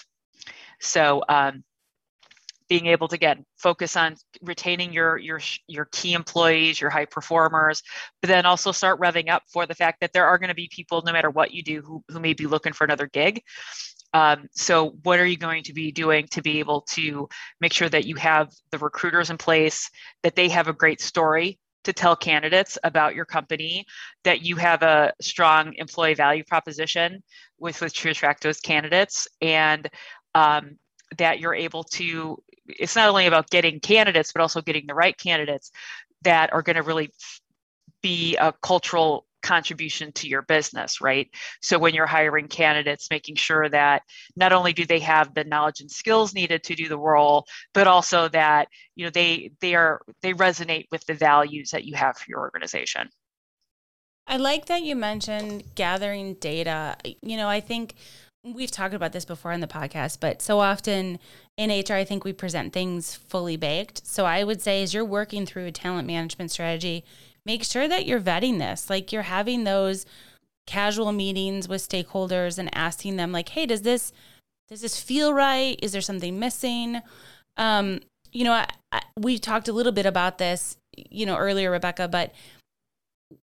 So, 0.80 1.22
um, 1.28 1.62
being 2.68 2.86
able 2.86 3.06
to 3.06 3.14
again 3.14 3.44
focus 3.56 3.96
on 3.96 4.16
retaining 4.42 4.92
your 4.92 5.16
your 5.18 5.40
your 5.68 5.84
key 5.84 6.14
employees, 6.14 6.80
your 6.80 6.90
high 6.90 7.04
performers, 7.04 7.82
but 8.20 8.28
then 8.28 8.44
also 8.44 8.72
start 8.72 9.00
revving 9.00 9.28
up 9.28 9.44
for 9.52 9.66
the 9.66 9.74
fact 9.74 10.00
that 10.00 10.12
there 10.12 10.26
are 10.26 10.38
going 10.38 10.48
to 10.48 10.54
be 10.54 10.68
people, 10.68 11.02
no 11.06 11.12
matter 11.12 11.30
what 11.30 11.52
you 11.52 11.62
do, 11.62 11.80
who 11.82 12.02
who 12.08 12.18
may 12.18 12.32
be 12.32 12.46
looking 12.46 12.72
for 12.72 12.84
another 12.84 13.06
gig, 13.06 13.42
um, 14.16 14.48
so, 14.52 14.96
what 15.02 15.20
are 15.20 15.26
you 15.26 15.36
going 15.36 15.62
to 15.64 15.74
be 15.74 15.92
doing 15.92 16.26
to 16.30 16.40
be 16.40 16.58
able 16.58 16.80
to 16.92 17.28
make 17.60 17.74
sure 17.74 17.90
that 17.90 18.06
you 18.06 18.16
have 18.16 18.50
the 18.70 18.78
recruiters 18.78 19.28
in 19.28 19.36
place, 19.36 19.90
that 20.22 20.34
they 20.34 20.48
have 20.48 20.68
a 20.68 20.72
great 20.72 21.02
story 21.02 21.58
to 21.84 21.92
tell 21.92 22.16
candidates 22.16 22.78
about 22.82 23.14
your 23.14 23.26
company, 23.26 23.84
that 24.24 24.40
you 24.40 24.56
have 24.56 24.82
a 24.82 25.12
strong 25.20 25.74
employee 25.74 26.14
value 26.14 26.44
proposition 26.44 27.22
with 27.58 27.78
which 27.82 28.00
to 28.00 28.08
attract 28.08 28.42
those 28.42 28.58
candidates, 28.58 29.28
and 29.42 29.86
um, 30.34 30.78
that 31.18 31.38
you're 31.38 31.54
able 31.54 31.84
to. 31.84 32.42
It's 32.68 32.96
not 32.96 33.10
only 33.10 33.26
about 33.26 33.50
getting 33.50 33.80
candidates, 33.80 34.32
but 34.32 34.40
also 34.40 34.62
getting 34.62 34.86
the 34.86 34.94
right 34.94 35.16
candidates 35.18 35.72
that 36.22 36.54
are 36.54 36.62
going 36.62 36.76
to 36.76 36.82
really 36.82 37.10
be 38.00 38.36
a 38.36 38.54
cultural 38.62 39.26
contribution 39.46 40.10
to 40.12 40.28
your 40.28 40.42
business, 40.42 41.00
right? 41.00 41.30
So 41.62 41.78
when 41.78 41.94
you're 41.94 42.06
hiring 42.06 42.48
candidates, 42.48 43.08
making 43.10 43.36
sure 43.36 43.68
that 43.68 44.02
not 44.34 44.52
only 44.52 44.72
do 44.72 44.84
they 44.84 44.98
have 44.98 45.34
the 45.34 45.44
knowledge 45.44 45.80
and 45.80 45.90
skills 45.90 46.34
needed 46.34 46.64
to 46.64 46.74
do 46.74 46.88
the 46.88 46.98
role, 46.98 47.46
but 47.72 47.86
also 47.86 48.28
that 48.28 48.68
you 48.96 49.04
know 49.04 49.10
they 49.10 49.52
they 49.60 49.74
are 49.76 50.00
they 50.20 50.32
resonate 50.32 50.86
with 50.90 51.04
the 51.06 51.14
values 51.14 51.70
that 51.70 51.84
you 51.84 51.94
have 51.94 52.16
for 52.18 52.24
your 52.28 52.40
organization. 52.40 53.08
I 54.26 54.38
like 54.38 54.66
that 54.66 54.82
you 54.82 54.96
mentioned 54.96 55.62
gathering 55.76 56.34
data. 56.34 56.96
You 57.22 57.36
know, 57.36 57.48
I 57.48 57.60
think 57.60 57.94
we've 58.42 58.70
talked 58.72 58.94
about 58.94 59.12
this 59.12 59.24
before 59.24 59.52
in 59.52 59.60
the 59.60 59.68
podcast, 59.68 60.18
but 60.18 60.42
so 60.42 60.58
often 60.58 61.20
in 61.56 61.70
HR, 61.70 61.94
I 61.94 62.04
think 62.04 62.24
we 62.24 62.32
present 62.32 62.72
things 62.72 63.14
fully 63.14 63.56
baked. 63.56 64.04
So 64.04 64.24
I 64.24 64.42
would 64.42 64.60
say, 64.60 64.82
as 64.82 64.92
you're 64.92 65.04
working 65.04 65.46
through 65.46 65.66
a 65.66 65.72
talent 65.72 66.08
management 66.08 66.50
strategy, 66.50 67.04
make 67.46 67.64
sure 67.64 67.88
that 67.88 68.04
you're 68.04 68.20
vetting 68.20 68.58
this. 68.58 68.90
Like 68.90 69.12
you're 69.12 69.22
having 69.22 69.64
those 69.64 70.04
casual 70.66 71.12
meetings 71.12 71.68
with 71.68 71.88
stakeholders 71.88 72.58
and 72.58 72.68
asking 72.76 73.16
them 73.16 73.32
like, 73.32 73.50
"Hey, 73.50 73.64
does 73.64 73.82
this 73.82 74.12
does 74.68 74.82
this 74.82 75.00
feel 75.00 75.32
right? 75.32 75.78
Is 75.82 75.92
there 75.92 76.02
something 76.02 76.38
missing?" 76.38 77.00
Um, 77.56 78.00
you 78.32 78.44
know, 78.44 78.52
I, 78.52 78.68
I, 78.92 79.00
we 79.16 79.38
talked 79.38 79.68
a 79.68 79.72
little 79.72 79.92
bit 79.92 80.04
about 80.04 80.36
this, 80.36 80.76
you 80.94 81.24
know, 81.24 81.38
earlier, 81.38 81.70
Rebecca, 81.70 82.08
but 82.08 82.34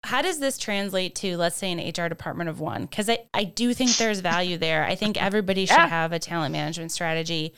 how 0.02 0.22
does 0.22 0.40
this 0.40 0.58
translate 0.58 1.14
to 1.14 1.36
let's 1.36 1.56
say 1.56 1.72
an 1.72 1.78
hr 1.78 2.08
department 2.08 2.50
of 2.50 2.60
one 2.60 2.82
because 2.82 3.08
I, 3.08 3.20
I 3.32 3.44
do 3.44 3.72
think 3.72 3.96
there's 3.96 4.20
value 4.20 4.58
there 4.58 4.84
i 4.84 4.94
think 4.94 5.20
everybody 5.20 5.64
should 5.64 5.74
yeah. 5.74 5.88
have 5.88 6.12
a 6.12 6.18
talent 6.18 6.52
management 6.52 6.92
strategy 6.92 7.54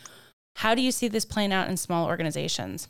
how 0.56 0.74
do 0.74 0.82
you 0.82 0.92
see 0.92 1.08
this 1.08 1.24
playing 1.24 1.52
out 1.52 1.68
in 1.68 1.76
small 1.76 2.06
organizations 2.06 2.88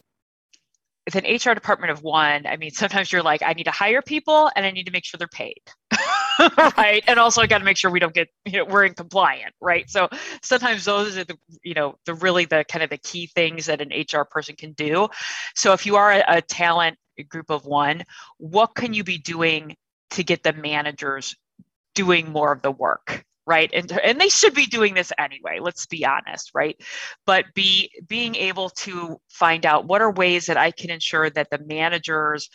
with 1.07 1.17
an 1.17 1.25
HR 1.25 1.55
department 1.55 1.91
of 1.91 2.03
one, 2.03 2.47
I 2.47 2.57
mean, 2.57 2.71
sometimes 2.71 3.11
you're 3.11 3.23
like, 3.23 3.43
I 3.43 3.55
need 3.55 3.65
to 3.65 3.73
hire 3.73 4.03
people 4.03 4.51
and 4.55 4.65
I 4.65 4.71
need 4.71 4.87
to 4.87 4.93
make 4.93 5.05
sure 5.05 5.19
they're 5.19 5.27
paid. 5.27 5.61
right. 6.77 7.03
And 7.07 7.19
also 7.19 7.41
I 7.41 7.47
got 7.47 7.59
to 7.59 7.65
make 7.65 7.77
sure 7.77 7.91
we 7.91 7.99
don't 7.99 8.15
get, 8.15 8.29
you 8.45 8.59
know, 8.59 8.65
we're 8.65 8.85
in 8.85 8.95
compliant. 8.95 9.55
Right. 9.61 9.91
So 9.91 10.09
sometimes 10.43 10.85
those 10.85 11.19
are 11.19 11.25
the, 11.25 11.37
you 11.63 11.75
know, 11.75 11.97
the 12.07 12.15
really 12.15 12.45
the 12.45 12.65
kind 12.69 12.85
of 12.85 12.91
the 12.91 12.99
key 12.99 13.27
things 13.27 13.67
that 13.67 13.81
an 13.81 13.91
HR 13.91 14.25
person 14.25 14.55
can 14.55 14.73
do. 14.73 15.09
So 15.57 15.73
if 15.73 15.87
you 15.87 15.97
are 15.97 16.13
a, 16.13 16.25
a 16.29 16.43
talent 16.43 16.99
group 17.29 17.51
of 17.51 17.67
one, 17.67 18.05
what 18.39 18.75
can 18.75 18.95
you 18.95 19.03
be 19.03 19.19
doing 19.19 19.77
to 20.11 20.23
get 20.23 20.43
the 20.43 20.53
managers 20.53 21.35
doing 21.95 22.31
more 22.31 22.53
of 22.53 22.63
the 22.63 22.71
work? 22.71 23.25
Right? 23.53 23.71
And 23.75 23.93
and 23.93 24.19
they 24.19 24.31
should 24.31 24.55
be 24.55 24.67
doing 24.67 24.95
this 24.95 25.13
anyway 25.19 25.59
let's 25.61 25.85
be 25.87 26.07
honest 26.07 26.51
right? 26.55 26.77
But 27.27 27.45
be 27.55 27.91
being 28.09 28.35
able 28.35 28.71
to 28.87 29.21
find 29.29 29.67
out 29.67 29.87
what 29.87 30.01
are 30.01 30.13
ways 30.23 30.47
that 30.47 30.57
i 30.57 30.71
can 30.71 30.91
ensure 30.91 31.29
that 31.31 31.49
the 31.51 31.59
managers 31.59 32.49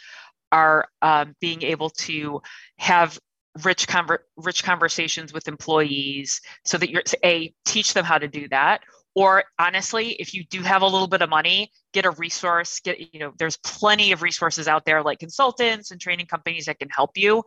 are 0.51 0.87
um, 1.01 1.35
being 1.39 1.61
able 1.61 1.89
to 2.07 2.41
have 2.77 3.19
rich 3.63 3.87
conver- 3.87 4.25
rich 4.37 4.63
conversations 4.63 5.33
with 5.33 5.47
employees 5.47 6.41
so 6.65 6.77
that 6.77 6.89
you're 6.89 7.03
a 7.23 7.53
teach 7.65 7.93
them 7.93 8.05
how 8.05 8.17
to 8.17 8.27
do 8.27 8.47
that 8.49 8.81
or 9.15 9.43
honestly 9.57 10.11
if 10.23 10.33
you 10.35 10.43
do 10.55 10.61
have 10.61 10.83
a 10.83 10.91
little 10.93 11.07
bit 11.07 11.21
of 11.21 11.29
money 11.29 11.71
get 11.97 12.05
a 12.05 12.11
resource 12.11 12.79
get 12.81 12.99
you 13.13 13.19
know 13.19 13.33
there's 13.39 13.57
plenty 13.57 14.11
of 14.11 14.21
resources 14.21 14.67
out 14.67 14.85
there 14.85 15.01
like 15.01 15.17
consultants 15.17 15.89
and 15.89 15.99
training 15.99 16.27
companies 16.27 16.65
that 16.65 16.77
can 16.77 16.89
help 16.89 17.17
you. 17.17 17.43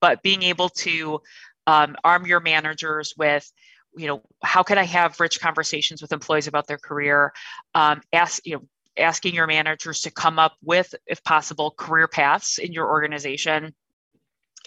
But 0.00 0.22
being 0.22 0.42
able 0.42 0.70
to 0.84 1.20
um, 1.70 1.94
arm 2.02 2.26
your 2.26 2.40
managers 2.40 3.14
with 3.16 3.50
you 3.96 4.06
know 4.06 4.22
how 4.42 4.62
can 4.62 4.78
i 4.78 4.84
have 4.84 5.18
rich 5.20 5.40
conversations 5.40 6.02
with 6.02 6.12
employees 6.12 6.48
about 6.48 6.66
their 6.66 6.78
career? 6.78 7.32
Um, 7.74 8.00
ask 8.12 8.44
you 8.44 8.56
know 8.56 8.62
asking 8.98 9.34
your 9.34 9.46
managers 9.46 10.00
to 10.00 10.10
come 10.10 10.38
up 10.38 10.54
with 10.62 10.94
if 11.06 11.22
possible 11.22 11.72
career 11.76 12.08
paths 12.08 12.58
in 12.58 12.72
your 12.72 12.88
organization. 12.88 13.74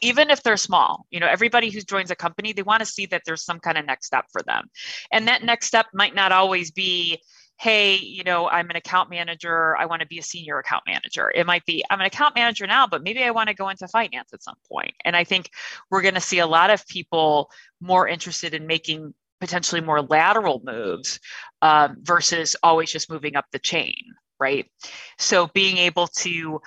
Even 0.02 0.30
if 0.30 0.44
they're 0.44 0.58
small 0.58 1.06
you 1.12 1.20
know 1.20 1.28
everybody 1.28 1.70
who 1.70 1.82
joins 1.82 2.12
a 2.12 2.16
company 2.16 2.54
they 2.54 2.64
want 2.64 2.80
to 2.80 2.86
see 2.86 3.06
that 3.08 3.22
there's 3.26 3.46
some 3.46 3.60
kind 3.60 3.78
of 3.78 3.86
next 3.86 4.08
step 4.08 4.26
for 4.32 4.42
them. 4.44 4.70
And 5.12 5.28
that 5.28 5.44
next 5.44 5.68
step 5.68 5.88
might 5.94 6.16
not 6.16 6.32
always 6.32 6.72
be 6.72 7.22
hey, 7.63 7.96
you 7.96 8.25
know, 8.25 8.50
I'm 8.50 8.70
an 8.70 8.75
account 8.75 9.10
manager. 9.10 9.77
I 9.77 9.86
want 9.86 10.01
to 10.01 10.08
be 10.08 10.20
a 10.20 10.22
senior 10.22 10.60
account 10.60 10.84
manager. 10.86 11.32
It 11.34 11.46
might 11.46 11.65
be, 11.65 11.82
I'm 11.89 12.01
an 12.01 12.05
account 12.05 12.36
manager 12.36 12.67
now, 12.67 12.88
but 12.88 13.03
maybe 13.03 13.24
I 13.24 13.32
want 13.32 13.48
to 13.48 13.55
go 13.55 13.70
into 13.70 13.88
finance 13.88 14.34
at 14.34 14.43
some 14.43 14.58
point. 14.70 14.93
And 15.05 15.15
I 15.15 15.24
think 15.24 15.50
we're 15.89 16.01
going 16.01 16.15
to 16.15 16.20
see 16.20 16.39
a 16.39 16.46
lot 16.46 16.72
of 16.72 16.86
people 16.88 17.50
more 17.79 18.05
interested 18.05 18.53
in 18.53 18.67
making 18.67 19.13
potentially 19.39 19.79
more 19.79 20.01
lateral 20.01 20.62
moves 20.65 21.22
um, 21.62 21.96
versus 22.01 22.58
always 22.63 22.91
just 22.91 23.10
moving 23.10 23.38
up 23.38 23.46
the 23.53 23.60
chain, 23.60 23.96
right? 24.41 24.70
So 25.17 25.48
being 25.48 25.77
able 25.77 26.08
to 26.08 26.60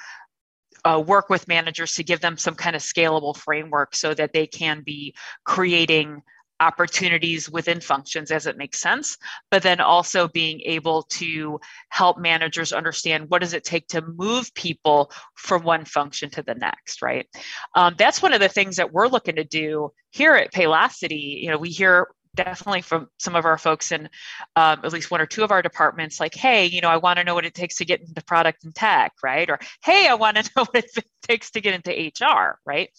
uh, 0.86 1.02
work 1.06 1.28
with 1.28 1.46
managers 1.46 1.94
to 1.96 2.04
give 2.04 2.22
them 2.22 2.38
some 2.38 2.54
kind 2.54 2.74
of 2.74 2.80
scalable 2.80 3.36
framework 3.36 3.94
so 3.94 4.14
that 4.14 4.32
they 4.32 4.46
can 4.46 4.82
be 4.82 5.14
creating 5.44 6.22
opportunities 6.60 7.50
within 7.50 7.80
functions 7.80 8.30
as 8.30 8.46
it 8.46 8.56
makes 8.56 8.80
sense 8.80 9.16
but 9.50 9.62
then 9.62 9.80
also 9.80 10.28
being 10.28 10.60
able 10.62 11.02
to 11.04 11.60
help 11.90 12.18
managers 12.18 12.72
understand 12.72 13.28
what 13.28 13.40
does 13.40 13.54
it 13.54 13.64
take 13.64 13.86
to 13.88 14.02
move 14.02 14.52
people 14.54 15.10
from 15.34 15.62
one 15.62 15.84
function 15.84 16.30
to 16.30 16.42
the 16.42 16.54
next 16.54 17.02
right? 17.02 17.26
Um, 17.74 17.94
that's 17.98 18.22
one 18.22 18.32
of 18.32 18.40
the 18.40 18.48
things 18.48 18.76
that 18.76 18.92
we're 18.92 19.08
looking 19.08 19.36
to 19.36 19.44
do 19.44 19.92
here 20.10 20.34
at 20.34 20.52
paylocity. 20.52 21.42
You 21.42 21.50
know 21.50 21.58
we 21.58 21.70
hear 21.70 22.08
definitely 22.36 22.82
from 22.82 23.08
some 23.18 23.34
of 23.34 23.44
our 23.44 23.58
folks 23.58 23.90
in 23.90 24.08
um, 24.54 24.80
at 24.84 24.92
least 24.92 25.10
one 25.10 25.20
or 25.20 25.26
two 25.26 25.42
of 25.42 25.50
our 25.50 25.62
departments 25.62 26.20
like 26.20 26.34
hey 26.34 26.66
you 26.66 26.80
know 26.80 26.88
i 26.88 26.96
want 26.96 27.18
to 27.18 27.24
know 27.24 27.34
what 27.34 27.44
it 27.44 27.54
takes 27.54 27.76
to 27.76 27.84
get 27.84 28.00
into 28.00 28.22
product 28.24 28.64
and 28.64 28.74
tech 28.74 29.12
right? 29.22 29.50
Or 29.50 29.58
hey 29.82 30.06
i 30.06 30.14
want 30.14 30.36
to 30.36 30.50
know 30.56 30.64
what 30.70 30.84
it 30.84 31.04
takes 31.22 31.50
to 31.52 31.60
get 31.60 31.74
into 31.74 31.90
hr 32.24 32.58
right? 32.64 32.90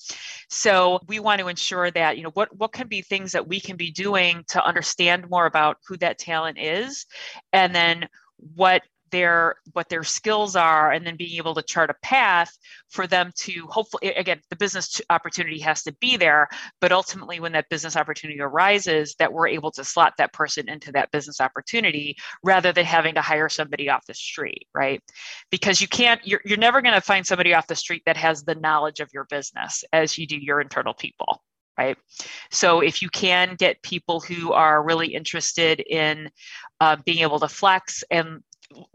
So 0.50 1.00
we 1.08 1.20
want 1.20 1.40
to 1.40 1.48
ensure 1.48 1.90
that 1.92 2.18
you 2.18 2.24
know 2.24 2.32
what 2.32 2.56
what 2.58 2.74
can 2.74 2.88
be 2.88 3.02
things 3.02 3.32
that 3.32 3.48
we 3.48 3.60
can 3.60 3.78
be 3.78 3.92
doing 3.92 4.44
to 4.50 4.66
understand 4.66 5.30
more 5.30 5.46
about 5.46 5.78
who 5.88 5.96
that 5.98 6.18
talent 6.18 6.58
is 6.58 7.06
and 7.54 7.74
then 7.74 8.10
what 8.56 8.82
their 9.12 9.56
what 9.74 9.90
their 9.90 10.04
skills 10.04 10.56
are 10.56 10.92
and 10.92 11.06
then 11.06 11.16
being 11.16 11.38
able 11.38 11.56
to 11.56 11.62
chart 11.62 11.90
a 11.90 11.96
path 12.04 12.52
for 12.90 13.08
them 13.08 13.32
to 13.36 13.66
hopefully 13.68 14.14
again 14.14 14.40
the 14.50 14.56
business 14.56 15.02
opportunity 15.10 15.60
has 15.60 15.84
to 15.84 15.94
be 16.00 16.18
there 16.18 16.48
but 16.82 16.92
ultimately 16.92 17.40
when 17.40 17.52
that 17.52 17.70
business 17.70 17.96
opportunity 17.96 18.40
arises 18.42 19.16
that 19.20 19.32
we're 19.32 19.48
able 19.48 19.72
to 19.72 19.84
slot 19.84 20.14
that 20.18 20.34
person 20.34 20.70
into 20.70 20.92
that 20.92 21.12
business 21.12 21.42
opportunity 21.42 22.16
rather 22.44 22.72
than 22.72 22.86
having 22.86 23.16
to 23.16 23.22
hire 23.22 23.50
somebody 23.50 23.90
off 23.90 24.06
the 24.06 24.14
street 24.14 24.68
right 24.74 25.02
because 25.52 25.82
you 25.82 25.88
can't 25.88 26.26
you're, 26.26 26.42
you're 26.46 26.58
never 26.58 26.82
going 26.82 26.96
to 26.96 27.02
find 27.02 27.26
somebody 27.26 27.54
off 27.54 27.68
the 27.68 27.76
street 27.76 28.04
that 28.06 28.18
has 28.18 28.44
the 28.44 28.56
knowledge 28.56 29.00
of 29.00 29.10
your 29.14 29.26
business 29.26 29.84
as 29.94 30.18
you 30.18 30.28
do 30.28 30.38
your 30.38 30.62
internal 30.62 30.94
people 30.94 31.42
right? 31.78 31.98
So 32.50 32.82
if 32.82 33.02
you 33.02 33.10
can 33.10 33.56
get 33.56 33.82
people 33.84 34.20
who 34.20 34.52
are 34.52 34.84
really 34.84 35.14
interested 35.14 35.80
in 35.80 36.30
uh, 36.82 36.98
being 37.06 37.20
able 37.20 37.40
to 37.40 37.48
flex 37.48 38.04
and 38.10 38.42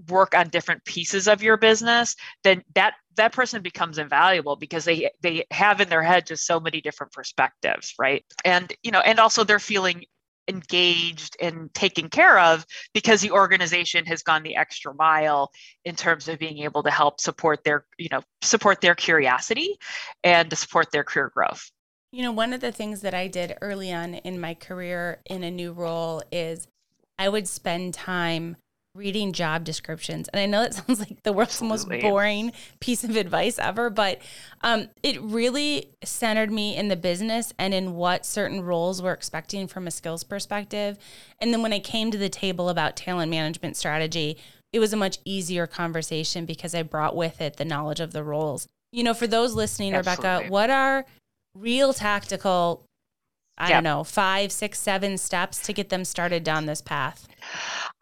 work 0.08 0.34
on 0.34 0.48
different 0.48 0.84
pieces 0.84 1.28
of 1.28 1.42
your 1.42 1.56
business 1.56 2.14
then 2.44 2.62
that 2.74 2.94
that 3.16 3.32
person 3.32 3.62
becomes 3.62 3.98
invaluable 3.98 4.56
because 4.56 4.84
they 4.84 5.10
they 5.22 5.44
have 5.50 5.80
in 5.80 5.88
their 5.88 6.02
head 6.02 6.26
just 6.26 6.46
so 6.46 6.60
many 6.60 6.80
different 6.80 7.12
perspectives 7.12 7.94
right? 7.98 8.24
And 8.44 8.72
you 8.82 8.90
know 8.90 9.00
and 9.00 9.18
also 9.18 9.44
they're 9.44 9.58
feeling 9.58 10.04
engaged 10.48 11.36
and 11.40 11.72
taken 11.72 12.08
care 12.08 12.38
of 12.38 12.66
because 12.92 13.20
the 13.20 13.30
organization 13.30 14.04
has 14.06 14.22
gone 14.22 14.42
the 14.42 14.56
extra 14.56 14.92
mile 14.92 15.52
in 15.84 15.94
terms 15.94 16.26
of 16.26 16.38
being 16.38 16.58
able 16.58 16.82
to 16.82 16.90
help 16.90 17.20
support 17.20 17.62
their 17.64 17.86
you 17.98 18.08
know 18.10 18.22
support 18.42 18.80
their 18.80 18.94
curiosity 18.94 19.76
and 20.24 20.50
to 20.50 20.56
support 20.56 20.90
their 20.90 21.04
career 21.04 21.30
growth. 21.34 21.70
You 22.10 22.22
know 22.22 22.32
one 22.32 22.52
of 22.52 22.60
the 22.60 22.72
things 22.72 23.00
that 23.02 23.14
i 23.14 23.26
did 23.28 23.56
early 23.62 23.92
on 23.92 24.14
in 24.14 24.40
my 24.40 24.54
career 24.54 25.20
in 25.26 25.44
a 25.44 25.50
new 25.50 25.72
role 25.72 26.22
is 26.30 26.66
i 27.18 27.28
would 27.28 27.48
spend 27.48 27.94
time 27.94 28.56
reading 28.94 29.32
job 29.32 29.64
descriptions. 29.64 30.28
And 30.28 30.40
I 30.40 30.46
know 30.46 30.62
that 30.62 30.74
sounds 30.86 31.00
like 31.00 31.22
the 31.22 31.32
world's 31.32 31.60
Absolutely. 31.62 31.96
most 31.96 32.02
boring 32.02 32.52
piece 32.80 33.04
of 33.04 33.16
advice 33.16 33.58
ever, 33.58 33.90
but 33.90 34.20
um, 34.62 34.88
it 35.02 35.20
really 35.22 35.90
centered 36.04 36.50
me 36.50 36.76
in 36.76 36.88
the 36.88 36.96
business 36.96 37.52
and 37.58 37.72
in 37.72 37.94
what 37.94 38.26
certain 38.26 38.62
roles 38.62 39.00
were 39.00 39.12
expecting 39.12 39.66
from 39.66 39.86
a 39.86 39.90
skills 39.90 40.24
perspective. 40.24 40.98
And 41.40 41.52
then 41.52 41.62
when 41.62 41.72
I 41.72 41.78
came 41.78 42.10
to 42.10 42.18
the 42.18 42.28
table 42.28 42.68
about 42.68 42.96
talent 42.96 43.30
management 43.30 43.76
strategy, 43.76 44.38
it 44.72 44.78
was 44.78 44.92
a 44.92 44.96
much 44.96 45.18
easier 45.24 45.66
conversation 45.66 46.46
because 46.46 46.74
I 46.74 46.82
brought 46.82 47.14
with 47.14 47.40
it 47.40 47.56
the 47.56 47.64
knowledge 47.64 48.00
of 48.00 48.12
the 48.12 48.24
roles. 48.24 48.68
You 48.90 49.04
know, 49.04 49.14
for 49.14 49.26
those 49.26 49.54
listening, 49.54 49.94
Absolutely. 49.94 50.28
Rebecca, 50.28 50.50
what 50.50 50.70
are 50.70 51.04
real 51.54 51.92
tactical 51.92 52.84
I 53.58 53.68
yep. 53.68 53.76
don't 53.76 53.84
know, 53.84 54.02
five, 54.02 54.50
six, 54.50 54.78
seven 54.78 55.18
steps 55.18 55.60
to 55.66 55.72
get 55.72 55.90
them 55.90 56.04
started 56.04 56.42
down 56.42 56.66
this 56.66 56.80
path? 56.80 57.28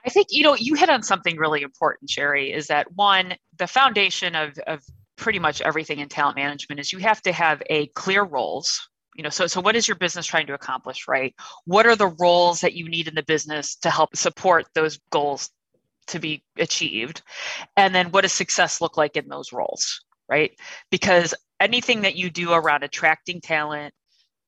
I 0.04 0.10
think, 0.10 0.28
you 0.30 0.42
know, 0.42 0.54
you 0.54 0.74
hit 0.74 0.90
on 0.90 1.02
something 1.02 1.36
really 1.36 1.62
important, 1.62 2.10
Sherry, 2.10 2.52
is 2.52 2.68
that 2.68 2.92
one, 2.94 3.34
the 3.58 3.66
foundation 3.66 4.34
of, 4.34 4.58
of 4.66 4.82
pretty 5.16 5.38
much 5.38 5.60
everything 5.60 5.98
in 5.98 6.08
talent 6.08 6.36
management 6.36 6.80
is 6.80 6.92
you 6.92 6.98
have 6.98 7.20
to 7.22 7.32
have 7.32 7.62
a 7.68 7.86
clear 7.88 8.24
roles. 8.24 8.88
You 9.16 9.24
know, 9.24 9.28
so 9.28 9.46
so 9.46 9.60
what 9.60 9.76
is 9.76 9.86
your 9.86 9.96
business 9.96 10.24
trying 10.24 10.46
to 10.46 10.54
accomplish, 10.54 11.06
right? 11.08 11.34
What 11.66 11.84
are 11.84 11.96
the 11.96 12.14
roles 12.18 12.60
that 12.60 12.74
you 12.74 12.88
need 12.88 13.08
in 13.08 13.14
the 13.14 13.24
business 13.24 13.76
to 13.76 13.90
help 13.90 14.16
support 14.16 14.66
those 14.74 14.98
goals 15.10 15.50
to 16.06 16.18
be 16.18 16.44
achieved? 16.56 17.22
And 17.76 17.94
then 17.94 18.12
what 18.12 18.22
does 18.22 18.32
success 18.32 18.80
look 18.80 18.96
like 18.96 19.16
in 19.16 19.28
those 19.28 19.52
roles, 19.52 20.04
right? 20.28 20.52
Because 20.90 21.34
anything 21.58 22.02
that 22.02 22.16
you 22.16 22.30
do 22.30 22.52
around 22.52 22.82
attracting 22.84 23.40
talent, 23.40 23.92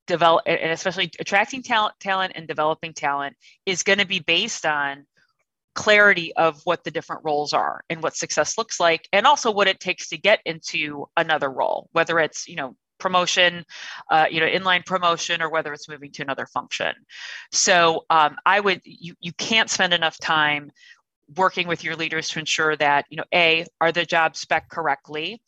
develop 0.06 0.42
and 0.47 0.73
especially 0.73 1.11
attracting 1.21 1.62
talent 1.62 1.94
talent 2.00 2.32
and 2.35 2.49
developing 2.49 2.92
talent 2.92 3.37
is 3.66 3.82
going 3.82 3.99
to 3.99 4.06
be 4.06 4.21
based 4.21 4.64
on 4.64 5.06
clarity 5.75 6.35
of 6.37 6.61
what 6.64 6.85
the 6.85 6.91
different 6.91 7.25
roles 7.25 7.52
are 7.52 7.83
and 7.88 8.02
what 8.02 8.14
success 8.14 8.59
looks 8.59 8.79
like 8.79 9.09
and 9.12 9.26
also 9.26 9.50
what 9.50 9.69
it 9.69 9.81
takes 9.81 10.09
to 10.09 10.19
get 10.19 10.41
into 10.45 11.07
another 11.17 11.50
role 11.50 11.88
whether 11.93 12.19
it's 12.19 12.47
you 12.47 12.57
know 12.57 12.76
promotion 13.02 13.64
uh, 14.11 14.26
you 14.31 14.38
know 14.38 14.47
inline 14.47 14.87
promotion 14.87 15.43
or 15.43 15.50
whether 15.50 15.73
it's 15.73 15.88
moving 15.88 16.12
to 16.12 16.23
another 16.23 16.47
function. 16.47 16.95
So 17.50 18.07
um, 18.09 18.37
i 18.47 18.61
would 18.61 18.81
you, 18.85 19.14
you 19.21 19.33
can't 19.33 19.69
spend 19.69 19.93
enough 19.93 20.19
time 20.19 20.71
working 21.37 21.67
with 21.67 21.83
your 21.83 21.97
leaders 21.97 22.29
to 22.29 22.38
ensure 22.38 22.76
that 22.76 23.07
you 23.11 23.17
know 23.17 23.25
a 23.35 23.67
are 23.81 23.93
the 23.93 24.07
job 24.07 24.37
spec 24.37 24.69
correctly 24.71 25.43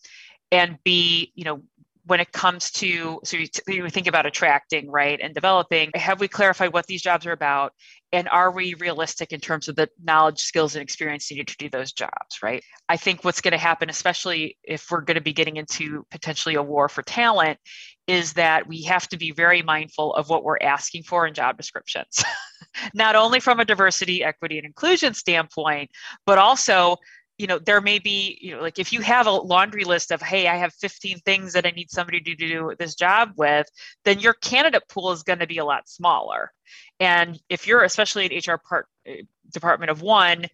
and 0.50 0.78
b 0.84 1.32
you 1.34 1.44
know 1.44 1.62
when 2.06 2.20
it 2.20 2.32
comes 2.32 2.70
to 2.70 3.20
so 3.24 3.36
you, 3.36 3.46
you, 3.66 3.88
think 3.88 4.06
about 4.06 4.26
attracting 4.26 4.90
right 4.90 5.18
and 5.22 5.34
developing. 5.34 5.90
Have 5.94 6.20
we 6.20 6.28
clarified 6.28 6.72
what 6.72 6.86
these 6.86 7.02
jobs 7.02 7.26
are 7.26 7.32
about? 7.32 7.72
And 8.12 8.28
are 8.28 8.52
we 8.52 8.74
realistic 8.74 9.32
in 9.32 9.40
terms 9.40 9.68
of 9.68 9.76
the 9.76 9.88
knowledge 10.02 10.40
skills 10.40 10.76
and 10.76 10.82
experience 10.82 11.30
needed 11.30 11.48
to 11.48 11.56
do 11.56 11.68
those 11.68 11.92
jobs 11.92 12.38
right? 12.42 12.62
I 12.88 12.96
think 12.96 13.24
what's 13.24 13.40
going 13.40 13.52
to 13.52 13.58
happen 13.58 13.88
especially 13.88 14.58
if 14.62 14.90
we're 14.90 15.00
going 15.00 15.16
to 15.16 15.22
be 15.22 15.32
getting 15.32 15.56
into 15.56 16.06
potentially 16.10 16.56
a 16.56 16.62
war 16.62 16.88
for 16.88 17.02
talent 17.02 17.58
is 18.06 18.34
that 18.34 18.66
we 18.66 18.82
have 18.82 19.08
to 19.08 19.16
be 19.16 19.30
very 19.30 19.62
mindful 19.62 20.14
of 20.14 20.28
what 20.28 20.44
we're 20.44 20.58
asking 20.60 21.04
for 21.04 21.26
in 21.26 21.32
job 21.32 21.56
descriptions. 21.56 22.22
Not 22.94 23.16
only 23.16 23.40
from 23.40 23.60
a 23.60 23.64
diversity 23.64 24.22
equity 24.22 24.58
and 24.58 24.66
inclusion 24.66 25.14
standpoint 25.14 25.90
but 26.26 26.38
also 26.38 26.96
you 27.38 27.46
know 27.46 27.58
there 27.58 27.80
may 27.80 27.98
be 27.98 28.38
you 28.40 28.54
know 28.54 28.62
like 28.62 28.78
if 28.78 28.92
you 28.92 29.00
have 29.00 29.26
a 29.26 29.30
laundry 29.30 29.84
list 29.84 30.12
of 30.12 30.22
hey 30.22 30.46
i 30.46 30.56
have 30.56 30.72
15 30.74 31.18
things 31.20 31.52
that 31.54 31.66
i 31.66 31.70
need 31.70 31.90
somebody 31.90 32.20
to 32.20 32.34
do 32.34 32.72
this 32.78 32.94
job 32.94 33.32
with 33.36 33.66
then 34.04 34.20
your 34.20 34.34
candidate 34.34 34.88
pool 34.88 35.12
is 35.12 35.22
going 35.22 35.40
to 35.40 35.46
be 35.46 35.58
a 35.58 35.64
lot 35.64 35.88
smaller. 35.88 36.52
And 37.00 37.38
if 37.48 37.66
you're 37.66 37.82
especially 37.82 38.26
an 38.26 38.52
hr 38.52 38.58
part 38.58 38.86
eh, 39.06 39.22
department 39.52 39.90
of 39.90 40.02
one 40.02 40.46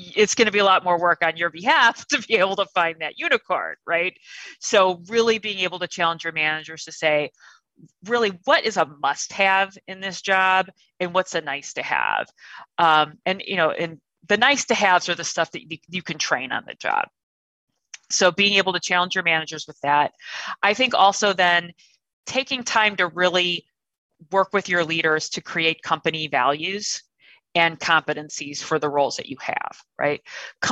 it's 0.00 0.36
going 0.36 0.46
to 0.46 0.52
be 0.52 0.60
a 0.60 0.64
lot 0.64 0.84
more 0.84 1.00
work 1.00 1.22
on 1.22 1.36
your 1.36 1.50
behalf 1.58 2.06
to 2.06 2.22
be 2.22 2.36
able 2.36 2.56
to 2.56 2.66
find 2.66 2.96
that 3.00 3.18
unicorn 3.18 3.74
right? 3.86 4.16
So 4.60 5.02
really 5.08 5.38
being 5.38 5.60
able 5.60 5.80
to 5.80 5.88
challenge 5.88 6.24
your 6.24 6.32
managers 6.32 6.84
to 6.84 6.92
say 6.92 7.30
really 8.04 8.38
what 8.44 8.64
is 8.64 8.76
a 8.76 8.86
must 9.00 9.32
have 9.32 9.76
in 9.86 10.00
this 10.00 10.20
job 10.20 10.68
and 10.98 11.14
what's 11.14 11.34
a 11.34 11.40
nice 11.40 11.74
to 11.74 11.82
have 11.82 12.26
um, 12.78 13.14
and 13.24 13.42
you 13.46 13.56
know 13.56 13.70
and 13.70 14.00
the 14.26 14.36
nice 14.36 14.64
to 14.66 14.74
haves 14.74 15.08
are 15.08 15.14
the 15.14 15.24
stuff 15.24 15.52
that 15.52 15.70
you, 15.70 15.78
you 15.88 16.02
can 16.02 16.18
train 16.18 16.52
on 16.52 16.64
the 16.66 16.74
job. 16.74 17.08
So 18.10 18.30
being 18.30 18.54
able 18.54 18.72
to 18.72 18.80
challenge 18.80 19.14
your 19.14 19.24
managers 19.24 19.66
with 19.66 19.80
that. 19.80 20.12
I 20.62 20.74
think 20.74 20.94
also 20.94 21.32
then 21.32 21.72
taking 22.26 22.62
time 22.62 22.96
to 22.96 23.06
really 23.06 23.66
work 24.32 24.52
with 24.52 24.68
your 24.68 24.84
leaders 24.84 25.28
to 25.30 25.40
create 25.40 25.82
company 25.82 26.26
values 26.26 27.02
and 27.54 27.78
competencies 27.78 28.62
for 28.62 28.78
the 28.78 28.88
roles 28.88 29.16
that 29.16 29.26
you 29.26 29.36
have, 29.40 29.82
right? 29.98 30.20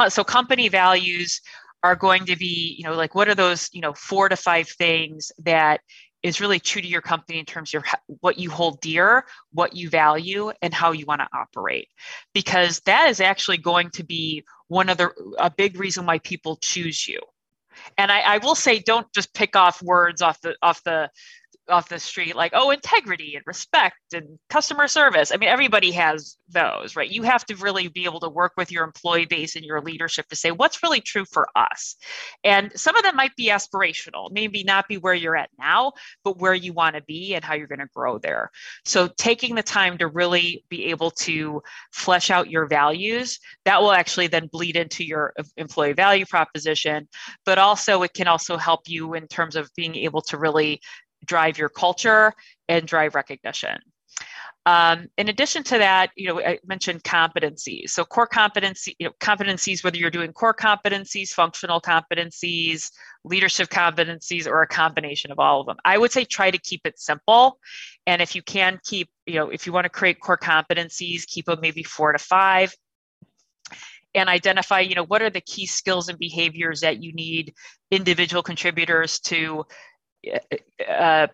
So 0.08 0.24
company 0.24 0.68
values 0.68 1.40
are 1.82 1.96
going 1.96 2.26
to 2.26 2.36
be, 2.36 2.74
you 2.78 2.84
know, 2.84 2.94
like 2.94 3.14
what 3.14 3.28
are 3.28 3.34
those, 3.34 3.68
you 3.72 3.80
know, 3.80 3.92
four 3.92 4.28
to 4.28 4.36
five 4.36 4.68
things 4.68 5.30
that 5.38 5.80
is 6.26 6.40
really 6.40 6.58
true 6.58 6.82
to 6.82 6.88
your 6.88 7.00
company 7.00 7.38
in 7.38 7.44
terms 7.44 7.72
of 7.72 7.84
what 8.20 8.38
you 8.38 8.50
hold 8.50 8.80
dear, 8.80 9.24
what 9.52 9.76
you 9.76 9.88
value, 9.88 10.50
and 10.60 10.74
how 10.74 10.90
you 10.92 11.06
want 11.06 11.20
to 11.20 11.28
operate. 11.32 11.88
Because 12.34 12.80
that 12.80 13.08
is 13.08 13.20
actually 13.20 13.58
going 13.58 13.90
to 13.90 14.04
be 14.04 14.44
one 14.68 14.88
of 14.88 14.98
the 14.98 15.10
a 15.38 15.50
big 15.50 15.78
reason 15.78 16.04
why 16.04 16.18
people 16.18 16.56
choose 16.56 17.06
you. 17.06 17.20
And 17.96 18.10
I, 18.10 18.20
I 18.20 18.38
will 18.38 18.54
say, 18.54 18.80
don't 18.80 19.06
just 19.12 19.34
pick 19.34 19.54
off 19.54 19.82
words 19.82 20.20
off 20.20 20.40
the 20.40 20.56
off 20.62 20.82
the 20.82 21.10
off 21.68 21.88
the 21.88 21.98
street 21.98 22.36
like 22.36 22.52
oh 22.54 22.70
integrity 22.70 23.34
and 23.34 23.44
respect 23.46 23.96
and 24.12 24.38
customer 24.48 24.88
service. 24.88 25.32
I 25.32 25.36
mean 25.36 25.48
everybody 25.48 25.92
has 25.92 26.36
those 26.48 26.96
right? 26.96 27.10
You 27.10 27.22
have 27.22 27.44
to 27.46 27.56
really 27.56 27.88
be 27.88 28.04
able 28.04 28.20
to 28.20 28.28
work 28.28 28.52
with 28.56 28.70
your 28.70 28.84
employee 28.84 29.26
base 29.26 29.56
and 29.56 29.64
your 29.64 29.80
leadership 29.80 30.28
to 30.28 30.36
say 30.36 30.50
what's 30.50 30.82
really 30.82 31.00
true 31.00 31.24
for 31.24 31.48
us. 31.56 31.96
And 32.44 32.72
some 32.78 32.96
of 32.96 33.02
them 33.02 33.16
might 33.16 33.34
be 33.36 33.48
aspirational 33.48 34.30
maybe 34.30 34.64
not 34.64 34.88
be 34.88 34.98
where 34.98 35.14
you're 35.14 35.36
at 35.36 35.50
now 35.58 35.92
but 36.24 36.38
where 36.38 36.54
you 36.54 36.72
want 36.72 36.96
to 36.96 37.02
be 37.02 37.34
and 37.34 37.44
how 37.44 37.54
you're 37.54 37.66
going 37.66 37.78
to 37.78 37.88
grow 37.94 38.18
there. 38.18 38.50
So 38.84 39.08
taking 39.16 39.54
the 39.54 39.62
time 39.62 39.98
to 39.98 40.06
really 40.06 40.64
be 40.68 40.86
able 40.86 41.10
to 41.12 41.62
flesh 41.92 42.30
out 42.30 42.50
your 42.50 42.66
values 42.66 43.38
that 43.64 43.80
will 43.80 43.92
actually 43.92 44.26
then 44.28 44.48
bleed 44.52 44.76
into 44.76 45.04
your 45.04 45.32
employee 45.56 45.92
value 45.92 46.26
proposition 46.26 47.08
but 47.44 47.58
also 47.58 48.02
it 48.02 48.12
can 48.14 48.28
also 48.28 48.56
help 48.56 48.88
you 48.88 49.14
in 49.14 49.26
terms 49.26 49.56
of 49.56 49.70
being 49.76 49.94
able 49.94 50.22
to 50.22 50.38
really 50.38 50.80
drive 51.26 51.58
your 51.58 51.68
culture 51.68 52.32
and 52.68 52.86
drive 52.86 53.14
recognition. 53.14 53.78
Um, 54.66 55.06
in 55.16 55.28
addition 55.28 55.62
to 55.62 55.78
that, 55.78 56.10
you 56.16 56.26
know, 56.26 56.40
I 56.40 56.58
mentioned 56.66 57.04
competencies. 57.04 57.90
So 57.90 58.04
core 58.04 58.26
competency, 58.26 58.96
you 58.98 59.06
know, 59.06 59.12
competencies, 59.20 59.84
whether 59.84 59.96
you're 59.96 60.10
doing 60.10 60.32
core 60.32 60.54
competencies, 60.54 61.28
functional 61.28 61.80
competencies, 61.80 62.90
leadership 63.24 63.68
competencies, 63.68 64.48
or 64.48 64.62
a 64.62 64.66
combination 64.66 65.30
of 65.30 65.38
all 65.38 65.60
of 65.60 65.68
them. 65.68 65.76
I 65.84 65.96
would 65.96 66.10
say 66.10 66.24
try 66.24 66.50
to 66.50 66.58
keep 66.58 66.80
it 66.84 66.98
simple. 66.98 67.60
And 68.08 68.20
if 68.20 68.34
you 68.34 68.42
can 68.42 68.80
keep, 68.82 69.08
you 69.24 69.34
know, 69.34 69.50
if 69.50 69.68
you 69.68 69.72
want 69.72 69.84
to 69.84 69.90
create 69.90 70.18
core 70.18 70.38
competencies, 70.38 71.24
keep 71.26 71.46
them 71.46 71.60
maybe 71.60 71.84
four 71.84 72.10
to 72.10 72.18
five 72.18 72.74
and 74.16 74.28
identify 74.28 74.80
you 74.80 74.94
know 74.94 75.04
what 75.04 75.22
are 75.22 75.30
the 75.30 75.42
key 75.42 75.66
skills 75.66 76.08
and 76.08 76.18
behaviors 76.18 76.80
that 76.80 77.02
you 77.02 77.12
need 77.12 77.54
individual 77.90 78.42
contributors 78.42 79.20
to 79.20 79.64
uh, 80.88 81.26